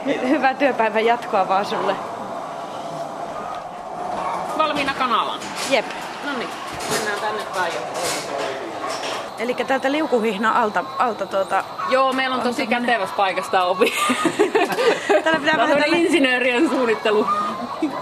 Hy- 0.06 0.28
hyvää 0.28 0.54
työpäivän 0.54 1.04
jatkoa 1.04 1.48
vaan 1.48 1.64
sulle. 1.64 1.94
Valmiina 4.70 4.94
kanalaan. 4.94 5.40
Jep. 5.70 5.84
No 6.24 6.32
niin, 6.38 6.48
mennään 6.90 7.20
tänne 7.20 7.42
päin. 7.54 7.72
Eli 9.38 9.54
täältä 9.54 9.92
liukuhihna 9.92 10.62
alta, 10.62 10.84
alta 10.98 11.26
tuota... 11.26 11.64
Joo, 11.88 12.12
meillä 12.12 12.36
on 12.36 12.42
tosi 12.42 12.66
kätevässä 12.66 13.16
paikassa 13.16 13.50
tää 13.50 13.64
ovi. 13.64 13.92
Täällä 15.08 15.38
pitää 15.38 15.52
Tämä 15.52 15.56
vähän 15.56 15.76
on 15.76 15.82
tällä... 15.82 15.96
insinöörien 15.96 16.68
suunnittelu. 16.70 17.26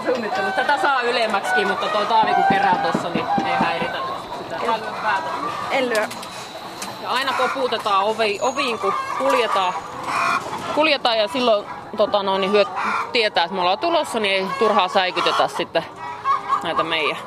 suunnittelu. 0.05 0.51
Tätä 0.55 0.77
saa 0.81 1.01
ylemmäksikin, 1.01 1.67
mutta 1.67 1.85
toi 1.87 2.05
Taavi 2.05 2.33
kun 2.33 2.43
kerää 2.49 2.91
tossa, 2.91 3.09
niin 3.09 3.25
ei 3.45 3.55
häiritä 3.59 3.97
sitä. 4.37 4.55
Päätä. 5.03 5.27
Ellyä. 5.71 6.09
Ja 7.01 7.09
aina 7.09 7.33
koputetaan 7.33 8.03
ovi, 8.03 8.39
oviin, 8.41 8.79
kun 8.79 8.93
kuljetaan, 9.17 9.73
kuljetaan 10.75 11.17
ja 11.17 11.27
silloin 11.27 11.65
tota 11.97 12.23
noin, 12.23 12.41
niin 12.41 12.51
hyöt 12.51 12.67
tietää, 13.11 13.43
että 13.43 13.55
me 13.55 13.61
ollaan 13.61 13.79
tulossa, 13.79 14.19
niin 14.19 14.35
ei 14.35 14.47
turhaa 14.59 14.87
säikytetä 14.87 15.47
sitten 15.47 15.85
näitä 16.63 16.83
meidän. 16.83 17.17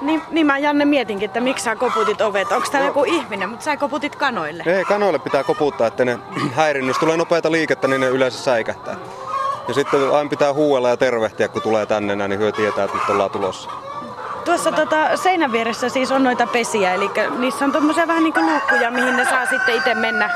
Niin, 0.00 0.22
niin 0.30 0.46
mä 0.46 0.58
Janne 0.58 0.84
mietinkin, 0.84 1.26
että 1.26 1.40
miksi 1.40 1.64
sä 1.64 1.76
koputit 1.76 2.20
ovet. 2.20 2.52
Onko 2.52 2.68
täällä 2.72 2.88
joku 2.88 3.04
ihminen, 3.04 3.48
mutta 3.48 3.64
sä 3.64 3.76
koputit 3.76 4.16
kanoille. 4.16 4.62
Ei, 4.66 4.84
kanoille 4.84 5.18
pitää 5.18 5.44
koputtaa, 5.44 5.86
että 5.86 6.04
ne 6.04 6.18
häirinnys 6.56 6.88
Jos 6.88 6.98
tulee 6.98 7.16
nopeita 7.16 7.52
liikettä, 7.52 7.88
niin 7.88 8.00
ne 8.00 8.08
yleensä 8.08 8.38
säikähtää. 8.38 8.96
Ja 9.68 9.74
sitten 9.74 10.14
aina 10.14 10.30
pitää 10.30 10.52
huuella 10.52 10.88
ja 10.88 10.96
tervehtiä, 10.96 11.48
kun 11.48 11.62
tulee 11.62 11.86
tänne, 11.86 12.28
niin 12.28 12.38
hyö 12.38 12.52
tietää, 12.52 12.84
että 12.84 12.96
nyt 12.96 13.08
ollaan 13.08 13.30
tulossa. 13.30 13.70
Tuossa 14.44 14.72
tota, 14.72 15.16
seinän 15.16 15.52
vieressä 15.52 15.88
siis 15.88 16.12
on 16.12 16.22
noita 16.22 16.46
pesiä, 16.46 16.94
eli 16.94 17.10
niissä 17.38 17.64
on 17.64 17.72
tommosia 17.72 18.06
vähän 18.06 18.22
niin 18.22 18.32
kuin 18.32 18.46
luukkuja, 18.46 18.90
mihin 18.90 19.16
ne 19.16 19.24
saa 19.24 19.46
sitten 19.46 19.74
itse 19.76 19.94
mennä. 19.94 20.30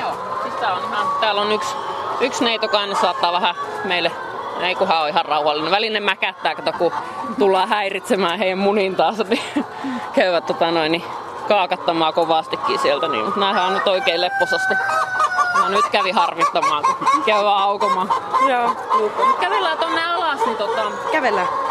Joo, 0.00 0.12
siis 0.42 0.54
tää 0.54 0.74
on 0.74 0.82
ihan, 0.84 1.06
täällä 1.20 1.40
on 1.40 1.52
yksi, 1.52 1.76
yksi 2.20 2.44
neitokainen 2.44 2.96
saattaa 2.96 3.32
vähän 3.32 3.54
meille 3.84 4.10
ei 4.60 4.74
kunhan 4.74 5.02
on 5.02 5.08
ihan 5.08 5.24
rauhallinen. 5.24 5.70
Välinen 5.70 6.02
mäkättää, 6.02 6.54
kato, 6.54 6.72
kun 6.72 6.92
tullaan 7.38 7.68
häiritsemään 7.68 8.38
heidän 8.38 8.58
munintaansa, 8.58 9.24
niin 9.24 9.42
käyvät 10.14 10.46
tota 10.46 10.70
noin, 10.70 10.92
niin 10.92 11.04
kaakattamaan 11.48 12.14
kovastikin 12.14 12.78
sieltä. 12.78 13.08
Niin, 13.08 13.24
mutta 13.24 13.40
näähän 13.40 13.66
on 13.66 13.74
nyt 13.74 13.88
oikein 13.88 14.20
lepposasti. 14.20 14.74
No 15.62 15.68
nyt 15.68 15.88
kävi 15.92 16.10
harmittamaan, 16.10 16.84
kun 16.84 17.22
käy 17.26 17.44
vaan 17.44 17.62
aukomaan. 17.62 18.10
Joo. 18.48 18.70
Kävellään 19.40 19.78
tonne 19.78 20.04
alas, 20.04 20.46
niin 20.46 20.56
tota... 20.56 20.82
Kävellään. 21.12 21.63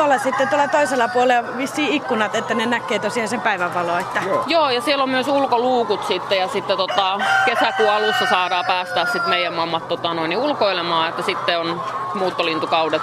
Tuolla 0.00 0.18
sitten 0.18 0.48
tuolla 0.48 0.68
toisella 0.68 1.08
puolella 1.08 1.56
vissiin 1.56 1.92
ikkunat, 1.92 2.34
että 2.34 2.54
ne 2.54 2.66
näkee 2.66 2.98
tosiaan 2.98 3.28
sen 3.28 3.40
päivänvalo. 3.40 3.98
Että... 3.98 4.20
Joo. 4.26 4.44
Joo, 4.46 4.70
ja 4.70 4.80
siellä 4.80 5.02
on 5.02 5.10
myös 5.10 5.28
ulkoluukut 5.28 6.06
sitten 6.06 6.38
ja 6.38 6.48
sitten 6.48 6.76
tota, 6.76 7.18
kesäkuun 7.44 7.90
alussa 7.90 8.26
saadaan 8.26 8.64
päästä 8.66 9.04
sitten 9.04 9.28
meidän 9.28 9.54
mammat 9.54 9.88
tota, 9.88 10.14
noin, 10.14 10.36
ulkoilemaan, 10.36 11.08
että 11.08 11.22
sitten 11.22 11.58
on 11.58 11.82
muuttolintukaudet 12.14 13.02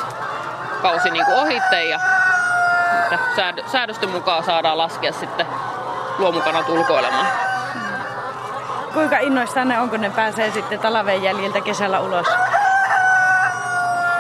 kausi 0.82 1.10
niin 1.10 1.26
kuin 1.26 1.38
ohitte 1.38 1.84
ja 1.84 2.00
että 3.04 3.20
säädö, 3.36 3.64
säädösten 3.72 4.10
mukaan 4.10 4.44
saadaan 4.44 4.78
laskea 4.78 5.12
sitten 5.12 5.46
luomukanat 6.18 6.70
ulkoilemaan. 6.70 7.28
Kuinka 8.94 9.18
innoissaan 9.18 9.68
ne 9.68 9.80
on, 9.80 9.90
kun 9.90 10.02
ne 10.02 10.10
pääsee 10.10 10.52
sitten 10.52 10.80
talven 10.80 11.24
jäljiltä 11.24 11.62
kesällä 11.62 12.00
ulos? 12.00 12.28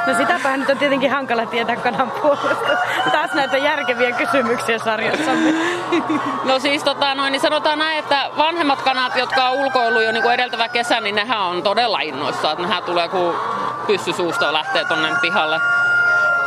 No 0.07 0.13
sitäpähän 0.13 0.59
nyt 0.59 0.69
on 0.69 0.77
tietenkin 0.77 1.11
hankala 1.11 1.45
tietää 1.45 1.75
kanan 1.75 2.11
puolesta. 2.11 2.77
Taas 3.11 3.33
näitä 3.33 3.57
järkeviä 3.57 4.11
kysymyksiä 4.11 4.79
sarjassamme. 4.79 5.53
No 6.43 6.59
siis 6.59 6.83
tota, 6.83 7.15
noin, 7.15 7.31
niin 7.31 7.41
sanotaan 7.41 7.79
näin, 7.79 7.99
että 7.99 8.29
vanhemmat 8.37 8.81
kanat, 8.81 9.15
jotka 9.15 9.49
on 9.49 9.59
ulkoillut 9.59 10.03
jo 10.03 10.11
niin 10.11 10.23
kuin 10.23 10.33
edeltävä 10.33 10.69
kesä, 10.69 11.01
niin 11.01 11.15
nehän 11.15 11.39
on 11.39 11.63
todella 11.63 11.99
innoissaan. 11.99 12.51
Että 12.51 12.67
nehän 12.67 12.83
tulee 12.83 13.09
kun 13.09 13.35
pyssysuusta 13.87 14.53
lähtee 14.53 14.85
tonne 14.85 15.09
pihalle 15.21 15.59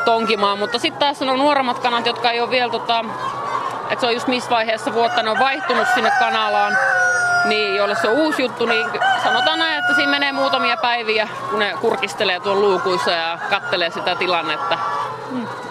tonkimaan. 0.04 0.58
Mutta 0.58 0.78
sitten 0.78 1.00
taas 1.00 1.22
on 1.22 1.38
nuoremmat 1.38 1.78
kanat, 1.78 2.06
jotka 2.06 2.30
ei 2.30 2.40
ole 2.40 2.50
vielä, 2.50 2.72
tota, 2.72 3.04
että 3.90 4.00
se 4.00 4.06
on 4.06 4.14
just 4.14 4.28
missä 4.28 4.50
vaiheessa 4.50 4.94
vuotta 4.94 5.22
ne 5.22 5.30
on 5.30 5.38
vaihtunut 5.38 5.88
sinne 5.94 6.12
kanalaan 6.18 6.76
niin 7.44 7.76
joille 7.76 7.94
se 7.94 8.08
on 8.08 8.14
uusi 8.14 8.42
juttu, 8.42 8.66
niin 8.66 8.86
sanotaan 9.22 9.58
näin, 9.58 9.78
että 9.78 9.94
siinä 9.94 10.10
menee 10.10 10.32
muutamia 10.32 10.76
päiviä, 10.76 11.28
kun 11.50 11.58
ne 11.58 11.74
kurkistelee 11.80 12.40
tuon 12.40 12.60
luukuissa 12.60 13.10
ja 13.10 13.38
kattelee 13.50 13.90
sitä 13.90 14.14
tilannetta. 14.14 14.78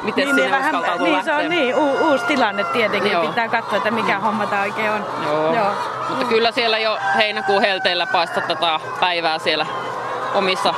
Miten 0.01 0.25
niin, 0.25 0.35
niin, 0.35 0.51
vähän, 0.51 0.75
niin, 0.99 1.23
se 1.23 1.33
on 1.33 1.49
niin, 1.49 1.75
u- 1.75 2.09
uusi 2.09 2.25
tilanne 2.25 2.63
tietenkin. 2.63 3.11
Joo. 3.11 3.27
Pitää 3.27 3.47
katsoa, 3.47 3.77
että 3.77 3.91
mikä 3.91 4.17
mm. 4.17 4.21
homma 4.21 4.47
tämä 4.47 4.61
oikein 4.61 4.91
on. 4.91 5.05
Joo. 5.25 5.55
Joo. 5.55 5.71
Mutta 6.09 6.23
mm. 6.23 6.29
kyllä 6.29 6.51
siellä 6.51 6.79
jo 6.79 6.97
heinäkuun 7.17 7.61
helteillä 7.61 8.07
paistaa 8.07 8.43
tätä 8.47 8.79
päivää 8.99 9.39
siellä 9.39 9.65
omissa 10.33 10.73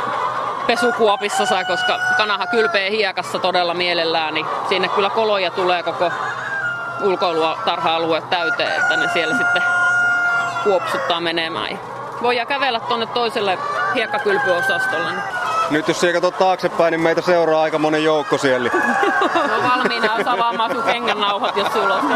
pesukuopissa, 0.67 1.63
koska 1.67 1.99
kanaha 2.17 2.47
kylpee 2.47 2.91
hiekassa 2.91 3.39
todella 3.39 3.73
mielellään, 3.73 4.34
niin 4.34 4.45
sinne 4.69 4.88
kyllä 4.88 5.10
koloja 5.10 5.51
tulee 5.51 5.84
koko 5.84 6.12
ulkoilua 7.01 7.58
tarha-alue 7.65 8.21
täyteen, 8.21 8.82
että 8.82 8.97
ne 8.97 9.10
siellä 9.13 9.38
sitten 9.38 9.63
kuopsuttaa 10.63 11.19
menemään. 11.19 11.80
Voidaan 12.21 12.47
kävellä 12.47 12.80
tuonne 12.80 13.06
toiselle 13.06 13.58
hiekkakylpyosastolle. 13.95 15.12
Nyt 15.69 15.88
jos 15.88 16.00
siellä 16.00 16.21
katsoo 16.21 16.32
taaksepäin, 16.32 16.91
niin 16.91 17.02
meitä 17.02 17.21
seuraa 17.21 17.62
aika 17.62 17.78
monen 17.78 18.04
joukko 18.04 18.38
siellä. 18.38 18.69
No 19.47 19.69
valmiina 19.69 20.13
on 20.13 20.28
avaamaan 20.28 20.71
sun 20.71 20.84
kengännauhat, 20.84 21.58
jos 21.58 21.74
sulla 21.74 21.95
on 21.95 22.15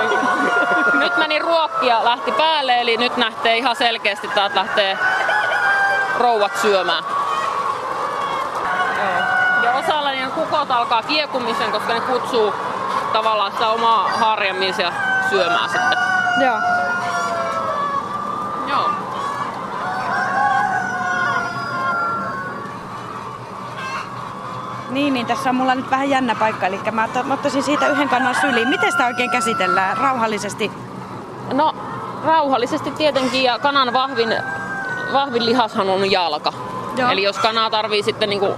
Nyt 0.94 1.18
meni 1.18 1.40
ruokkia, 1.40 2.06
lähti 2.06 2.32
päälle, 2.32 2.82
eli 2.82 2.98
nyt 2.98 3.18
nähtee 3.18 3.58
ihan 3.58 3.76
selkeästi, 3.76 4.28
että 4.28 4.50
lähtee 4.56 4.98
rouvat 6.18 6.58
syömään. 6.62 7.04
Ja 9.64 9.74
osalla 9.74 10.12
niin 10.12 10.32
kukot 10.32 10.72
alkaa 10.72 11.04
kiekumisen, 11.04 11.72
koska 11.72 11.94
ne 11.94 12.00
kutsuu 12.00 12.54
tavallaan 13.14 13.52
sitä 13.52 13.68
omaa 13.70 14.10
harjamisia 14.10 14.92
syömään 15.30 15.70
sitten. 15.70 15.98
Joo. 16.42 16.75
Niin, 24.96 25.14
niin 25.14 25.26
tässä 25.26 25.50
on 25.50 25.56
mulla 25.56 25.76
nyt 25.76 25.92
vähän 25.92 26.10
jännä 26.10 26.36
paikka, 26.36 26.68
eli 26.68 26.80
mä, 26.92 27.08
mä 27.24 27.34
ottaisin 27.34 27.64
siitä 27.64 27.88
yhden 27.88 28.10
kannan 28.10 28.36
syliin. 28.42 28.68
Miten 28.68 28.92
sitä 28.92 29.06
oikein 29.06 29.30
käsitellään 29.30 29.98
rauhallisesti? 29.98 30.72
No, 31.54 31.76
rauhallisesti 32.26 32.92
tietenkin, 32.92 33.44
ja 33.44 33.60
kanan 33.60 33.94
vahvin, 33.94 34.36
vahvin 35.14 35.46
lihashan 35.46 35.90
on 35.90 36.12
jalka. 36.12 36.54
Joo. 36.98 37.12
Eli 37.12 37.24
jos 37.24 37.38
kanaa 37.38 37.70
tarvii 37.70 38.04
sitten 38.04 38.30
niin 38.30 38.40
kuin, 38.40 38.54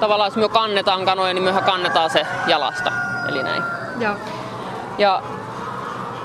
tavallaan, 0.00 0.28
jos 0.28 0.36
me 0.36 0.48
kannetaan 0.48 1.04
kanoja, 1.04 1.34
niin 1.34 1.42
myöhän 1.44 1.64
kannetaan 1.64 2.10
se 2.10 2.26
jalasta. 2.46 2.92
Eli 3.28 3.42
näin. 3.42 3.62
Joo. 3.98 4.14
Ja 4.98 5.22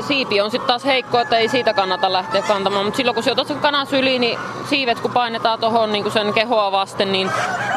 siipi 0.02 0.42
on 0.42 0.52
sitten 0.52 0.68
taas 0.68 0.86
heikko, 0.86 1.20
että 1.20 1.38
ei 1.38 1.50
siitä 1.50 1.74
kannata 1.74 2.14
lähteä 2.14 2.42
kantamaan. 2.42 2.86
Mutta 2.86 2.98
silloin 2.98 3.16
kun 3.16 3.24
se 3.24 3.32
otat 3.32 3.48
sen 3.48 3.60
kanan 3.60 3.88
syliin, 3.88 4.22
niin 4.22 4.40
siivet 4.70 5.00
kun 5.00 5.12
painetaan 5.12 5.60
tuohon 5.60 5.92
niin 5.92 6.12
sen 6.12 6.34
kehoa 6.34 6.72
vasten, 6.72 7.12
niin 7.12 7.32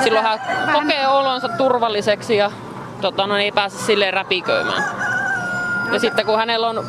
silloin 0.05 0.25
hän 0.25 0.41
kokee 0.73 1.09
olonsa 1.09 1.49
turvalliseksi 1.49 2.37
ja 2.37 2.51
tota, 3.01 3.27
no, 3.27 3.37
ei 3.37 3.53
pääse 3.53 3.79
silleen 3.79 4.15
räpiköimään. 4.15 4.85
Ja 5.93 6.01
sitten 6.01 6.27
kun 6.27 6.39
hänellä 6.39 6.69
on 6.69 6.85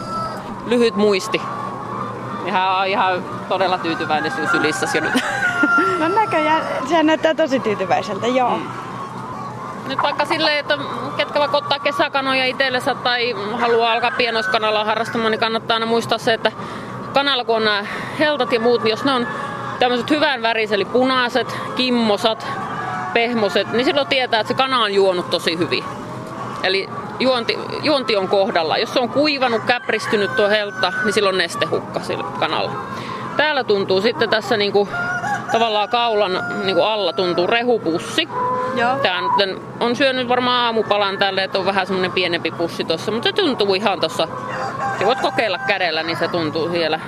lyhyt 0.65 0.95
muisti, 0.95 1.41
niin 2.43 2.53
hän 2.53 2.77
on 2.77 2.87
ihan 2.87 3.23
todella 3.49 3.77
tyytyväinen 3.77 4.31
sinun 4.31 4.49
sylissäsi 4.49 4.97
jo 4.97 5.03
nyt. 5.03 5.23
No 5.99 6.07
näköjään, 6.07 6.63
se 6.89 7.03
näyttää 7.03 7.33
tosi 7.33 7.59
tyytyväiseltä, 7.59 8.27
joo. 8.27 8.57
Mm 8.57 8.90
nyt 9.91 10.03
vaikka 10.03 10.25
silleen, 10.25 10.59
että 10.59 10.77
ketkä 11.17 11.39
vaikka 11.39 11.57
ottaa 11.57 11.79
kesäkanoja 11.79 12.45
itsellensä 12.45 12.95
tai 12.95 13.31
haluaa 13.53 13.91
alkaa 13.91 14.11
pienoiskanalla 14.11 14.85
harrastamaan, 14.85 15.31
niin 15.31 15.39
kannattaa 15.39 15.75
aina 15.75 15.85
muistaa 15.85 16.17
se, 16.17 16.33
että 16.33 16.51
kanalla 17.13 17.45
kun 17.45 17.55
on 17.55 17.65
nämä 17.65 17.85
heltat 18.19 18.51
ja 18.51 18.59
muut, 18.59 18.83
niin 18.83 18.89
jos 18.89 19.03
ne 19.03 19.11
on 19.11 19.27
tämmöiset 19.79 20.09
hyvän 20.09 20.41
väriset, 20.41 20.75
eli 20.75 20.85
punaiset, 20.85 21.57
kimmosat, 21.75 22.47
pehmoset, 23.13 23.71
niin 23.71 23.85
silloin 23.85 24.07
tietää, 24.07 24.39
että 24.39 24.47
se 24.47 24.57
kana 24.57 24.83
on 24.83 24.93
juonut 24.93 25.29
tosi 25.29 25.57
hyvin. 25.57 25.83
Eli 26.63 26.89
juonti, 27.19 27.59
juonti 27.83 28.15
on 28.15 28.27
kohdalla. 28.27 28.77
Jos 28.77 28.93
se 28.93 28.99
on 28.99 29.09
kuivanut, 29.09 29.61
käpristynyt 29.63 30.35
tuo 30.35 30.49
helta, 30.49 30.93
niin 31.03 31.13
silloin 31.13 31.37
nestehukka 31.37 31.99
sillä 31.99 32.23
kanalla. 32.39 32.71
Täällä 33.37 33.63
tuntuu 33.63 34.01
sitten 34.01 34.29
tässä 34.29 34.57
niinku 34.57 34.89
tavallaan 35.51 35.89
kaulan 35.89 36.43
niin 36.63 36.75
kuin 36.75 36.87
alla 36.87 37.13
tuntuu 37.13 37.47
rehupussi. 37.47 38.29
Joo. 38.75 38.97
Tää 38.97 39.19
on 39.79 39.95
syönyt 39.95 40.27
varmaan 40.27 40.65
aamupalan 40.65 41.17
tälle, 41.17 41.43
että 41.43 41.59
on 41.59 41.65
vähän 41.65 41.87
semmoinen 41.87 42.11
pienempi 42.11 42.51
pussi 42.51 42.83
tuossa, 42.83 43.11
mutta 43.11 43.29
se 43.29 43.33
tuntuu 43.33 43.73
ihan 43.73 43.99
tuossa. 43.99 44.27
Ja 44.99 45.05
voit 45.05 45.21
kokeilla 45.21 45.57
kädellä, 45.67 46.03
niin 46.03 46.17
se 46.17 46.27
tuntuu 46.27 46.69
siellä. 46.69 46.99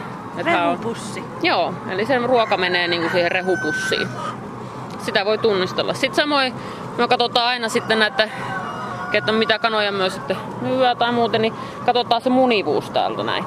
Rehupussi? 0.46 1.20
On, 1.20 1.26
joo, 1.44 1.74
eli 1.90 2.06
se 2.06 2.18
ruoka 2.18 2.58
menee 2.58 2.88
niin 2.88 3.02
kuin 3.02 3.12
siihen 3.12 3.32
rehupussiin. 3.32 4.08
Sitä 5.00 5.26
voi 5.26 5.38
tunnistella. 5.38 5.94
Sitten 5.94 6.16
samoin 6.16 6.54
me 6.98 7.08
katsotaan 7.08 7.48
aina 7.48 7.70
sitten 7.70 8.00
näitä 8.00 8.30
että 9.18 9.32
mitä 9.32 9.60
kanoja 9.60 9.92
myös 9.92 10.14
sitten 10.14 10.38
myyä 10.62 10.96
tai 10.96 11.12
muuten, 11.12 11.42
niin 11.42 11.54
katsotaan 11.86 12.22
se 12.22 12.30
munivuus 12.30 12.90
täältä 12.90 13.24
näin. 13.24 13.46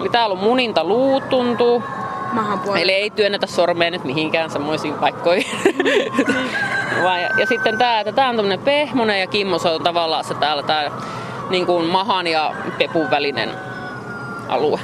Eli 0.00 0.08
täällä 0.08 0.32
on 0.32 0.38
muninta 0.38 0.84
luut 0.84 1.28
tuntuu, 1.28 1.82
mahan 2.36 2.58
puolella. 2.58 2.82
Eli 2.82 2.92
ei 2.92 3.10
työnnetä 3.10 3.46
sormea 3.46 3.90
nyt 3.90 4.04
mihinkään 4.04 4.50
semmoisiin 4.50 4.94
paikkoihin. 4.94 5.46
Vai, 7.04 7.22
ja, 7.22 7.28
ja 7.36 7.46
sitten 7.46 7.78
tämä, 7.78 8.00
että 8.00 8.12
tämä 8.12 8.28
on 8.28 8.36
tämmöinen 8.36 8.58
pehmonen 8.58 9.20
ja 9.20 9.26
kimmos 9.26 9.66
on 9.66 9.82
tavallaan 9.82 10.24
se 10.24 10.34
täällä 10.34 10.62
tämä 10.62 10.90
niin 11.50 11.66
kuin 11.66 11.86
mahan 11.86 12.26
ja 12.26 12.52
pepun 12.78 13.10
välinen 13.10 13.50
alue. 14.48 14.80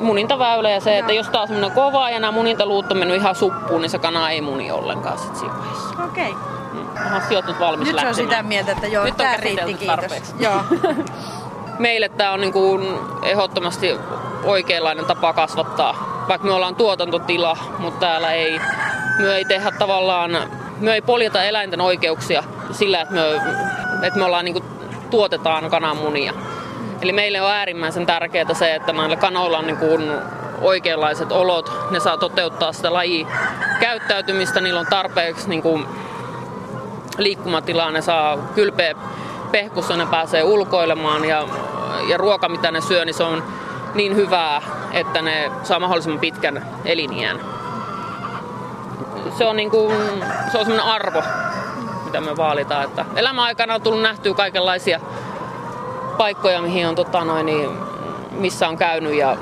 Munintaväylä 0.00 0.70
ja 0.70 0.80
se, 0.80 0.90
Joo. 0.90 1.00
että 1.00 1.12
jos 1.12 1.28
tää 1.28 1.40
on 1.40 1.72
kova 1.74 2.10
ja 2.10 2.20
nämä 2.20 2.32
munintaluut 2.32 2.92
on 2.92 2.96
mennyt 2.98 3.16
ihan 3.16 3.34
suppuun, 3.34 3.82
niin 3.82 3.90
se 3.90 3.98
kana 3.98 4.30
ei 4.30 4.40
muni 4.40 4.70
ollenkaan 4.70 5.18
sit 5.18 5.36
siinä 5.36 5.54
vaiheessa. 5.58 6.04
Okei. 6.04 6.30
Okay. 6.30 6.58
Onhan 7.04 7.22
sijoittunut 7.28 7.60
valmis 7.60 7.88
Nyt 7.88 7.96
se 7.96 8.00
on 8.00 8.06
lähtemään. 8.06 8.30
sitä 8.30 8.42
mieltä, 8.42 8.72
että 8.72 8.86
joo, 8.86 9.04
Nyt 9.04 9.16
tämä 9.16 9.36
riitti, 9.36 9.74
kiitos. 9.74 9.86
tarpeeksi. 9.86 10.34
Joo. 10.38 10.60
Meille 11.78 12.08
tämä 12.08 12.32
on 12.32 12.40
niin 12.40 12.52
kuin 12.52 12.88
ehdottomasti 13.22 13.90
oikeanlainen 14.44 15.04
tapa 15.04 15.32
kasvattaa. 15.32 16.24
Vaikka 16.28 16.46
me 16.46 16.52
ollaan 16.52 16.76
tuotantotila, 16.76 17.56
mutta 17.78 18.00
täällä 18.00 18.32
ei, 18.32 18.60
me 19.18 19.36
ei 19.36 19.44
tehdä 19.44 19.70
tavallaan, 19.70 20.38
me 20.80 20.94
ei 20.94 21.02
poljeta 21.02 21.42
eläinten 21.42 21.80
oikeuksia 21.80 22.44
sillä, 22.72 23.00
että 23.00 23.14
me, 23.14 23.20
että 24.06 24.18
me 24.18 24.24
ollaan 24.24 24.44
niin 24.44 24.52
kuin, 24.52 24.64
tuotetaan 25.10 25.70
kananmunia. 25.70 26.32
Eli 27.00 27.12
meille 27.12 27.42
on 27.42 27.50
äärimmäisen 27.50 28.06
tärkeää 28.06 28.54
se, 28.54 28.74
että 28.74 28.92
näillä 28.92 29.16
kanoilla 29.16 29.58
on 29.58 29.66
niin 29.66 29.76
kuin 29.76 30.12
oikeanlaiset 30.60 31.32
olot, 31.32 31.72
ne 31.90 32.00
saa 32.00 32.16
toteuttaa 32.16 32.72
sitä 32.72 32.92
laji 32.92 33.26
käyttäytymistä, 33.80 34.60
niillä 34.60 34.80
on 34.80 34.86
tarpeeksi 34.86 35.48
niin 35.48 35.62
kuin 35.62 35.86
liikkumatilaa, 37.18 37.90
ne 37.90 38.00
saa 38.00 38.36
kylpeä 38.54 38.94
pehkussa, 39.50 39.96
ne 39.96 40.06
pääsee 40.06 40.42
ulkoilemaan 40.42 41.24
ja, 41.24 41.48
ja 42.08 42.16
ruoka 42.16 42.48
mitä 42.48 42.70
ne 42.70 42.80
syö, 42.80 43.04
niin 43.04 43.14
se 43.14 43.22
on 43.22 43.44
niin 43.98 44.16
hyvää, 44.16 44.62
että 44.92 45.22
ne 45.22 45.50
saa 45.62 45.80
mahdollisimman 45.80 46.20
pitkän 46.20 46.66
eliniän. 46.84 47.40
Se 49.38 49.46
on, 49.46 49.56
niin 49.56 49.70
kuin, 49.70 49.94
se 50.52 50.58
on 50.58 50.64
sellainen 50.64 50.94
arvo, 50.94 51.22
mitä 52.04 52.20
me 52.20 52.36
vaalitaan. 52.36 52.84
Että 52.84 53.04
elämän 53.16 53.44
aikana 53.44 53.74
on 53.74 53.82
tullut 53.82 54.02
nähtyä 54.02 54.34
kaikenlaisia 54.34 55.00
paikkoja, 56.18 56.62
mihin 56.62 56.88
on 56.88 56.94
tota 56.94 57.24
noin, 57.24 57.46
niin, 57.46 57.70
missä 58.30 58.68
on 58.68 58.76
käynyt 58.76 59.14
ja 59.14 59.36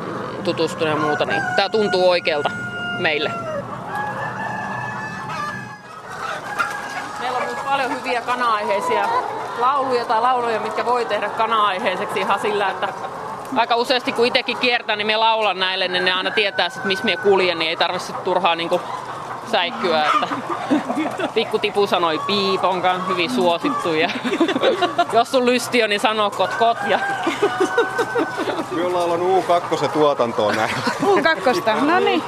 tutustunut 0.45 0.95
ja 0.95 1.01
muuta, 1.01 1.25
niin 1.25 1.42
tämä 1.57 1.69
tuntuu 1.69 2.11
oikealta 2.11 2.51
meille. 2.99 3.31
Meillä 7.21 7.38
on 7.38 7.45
myös 7.45 7.59
paljon 7.64 7.90
hyviä 7.90 8.21
kana-aiheisia 8.21 9.09
lauluja 9.59 10.05
tai 10.05 10.21
lauluja, 10.21 10.61
mitkä 10.61 10.85
voi 10.85 11.05
tehdä 11.05 11.29
kana-aiheiseksi 11.29 12.21
ihan 12.21 12.40
sillä, 12.40 12.71
että 12.71 12.88
aika 13.57 13.77
useasti 13.77 14.13
kun 14.13 14.27
itsekin 14.27 14.57
kiertää, 14.57 14.97
niin 14.97 15.07
me 15.07 15.17
laulan 15.17 15.59
näille, 15.59 15.89
niin 15.89 16.05
ne 16.05 16.13
aina 16.13 16.31
tietää, 16.31 16.69
sit, 16.69 16.85
missä 16.85 17.05
me 17.05 17.17
kuljen, 17.17 17.59
niin 17.59 17.69
ei 17.69 17.77
tarvitse 17.77 18.13
turhaa 18.13 18.55
niin 18.55 18.69
kuin 18.69 18.83
säikkyä. 19.51 20.05
Että 20.05 20.29
pikku 21.35 21.59
Tipu 21.59 21.87
sanoi 21.87 22.19
piip, 22.27 22.65
onkaan 22.65 23.09
hyvin 23.09 23.31
suosittu. 23.31 23.93
Ja 23.93 24.11
jos 25.13 25.31
sun 25.31 25.47
lysti 25.47 25.83
on, 25.83 25.91
niin 25.91 26.01
sano 26.01 26.31
kot 26.31 26.55
kot. 26.55 26.79
Ja 26.87 26.99
Me 28.71 28.85
ollaan 28.85 29.11
ollut 29.11 29.45
U2 29.45 29.89
tuotantoon 29.89 30.57
näin. 30.57 30.71
U2, 31.03 31.81
no 31.81 31.99
niin. 31.99 32.23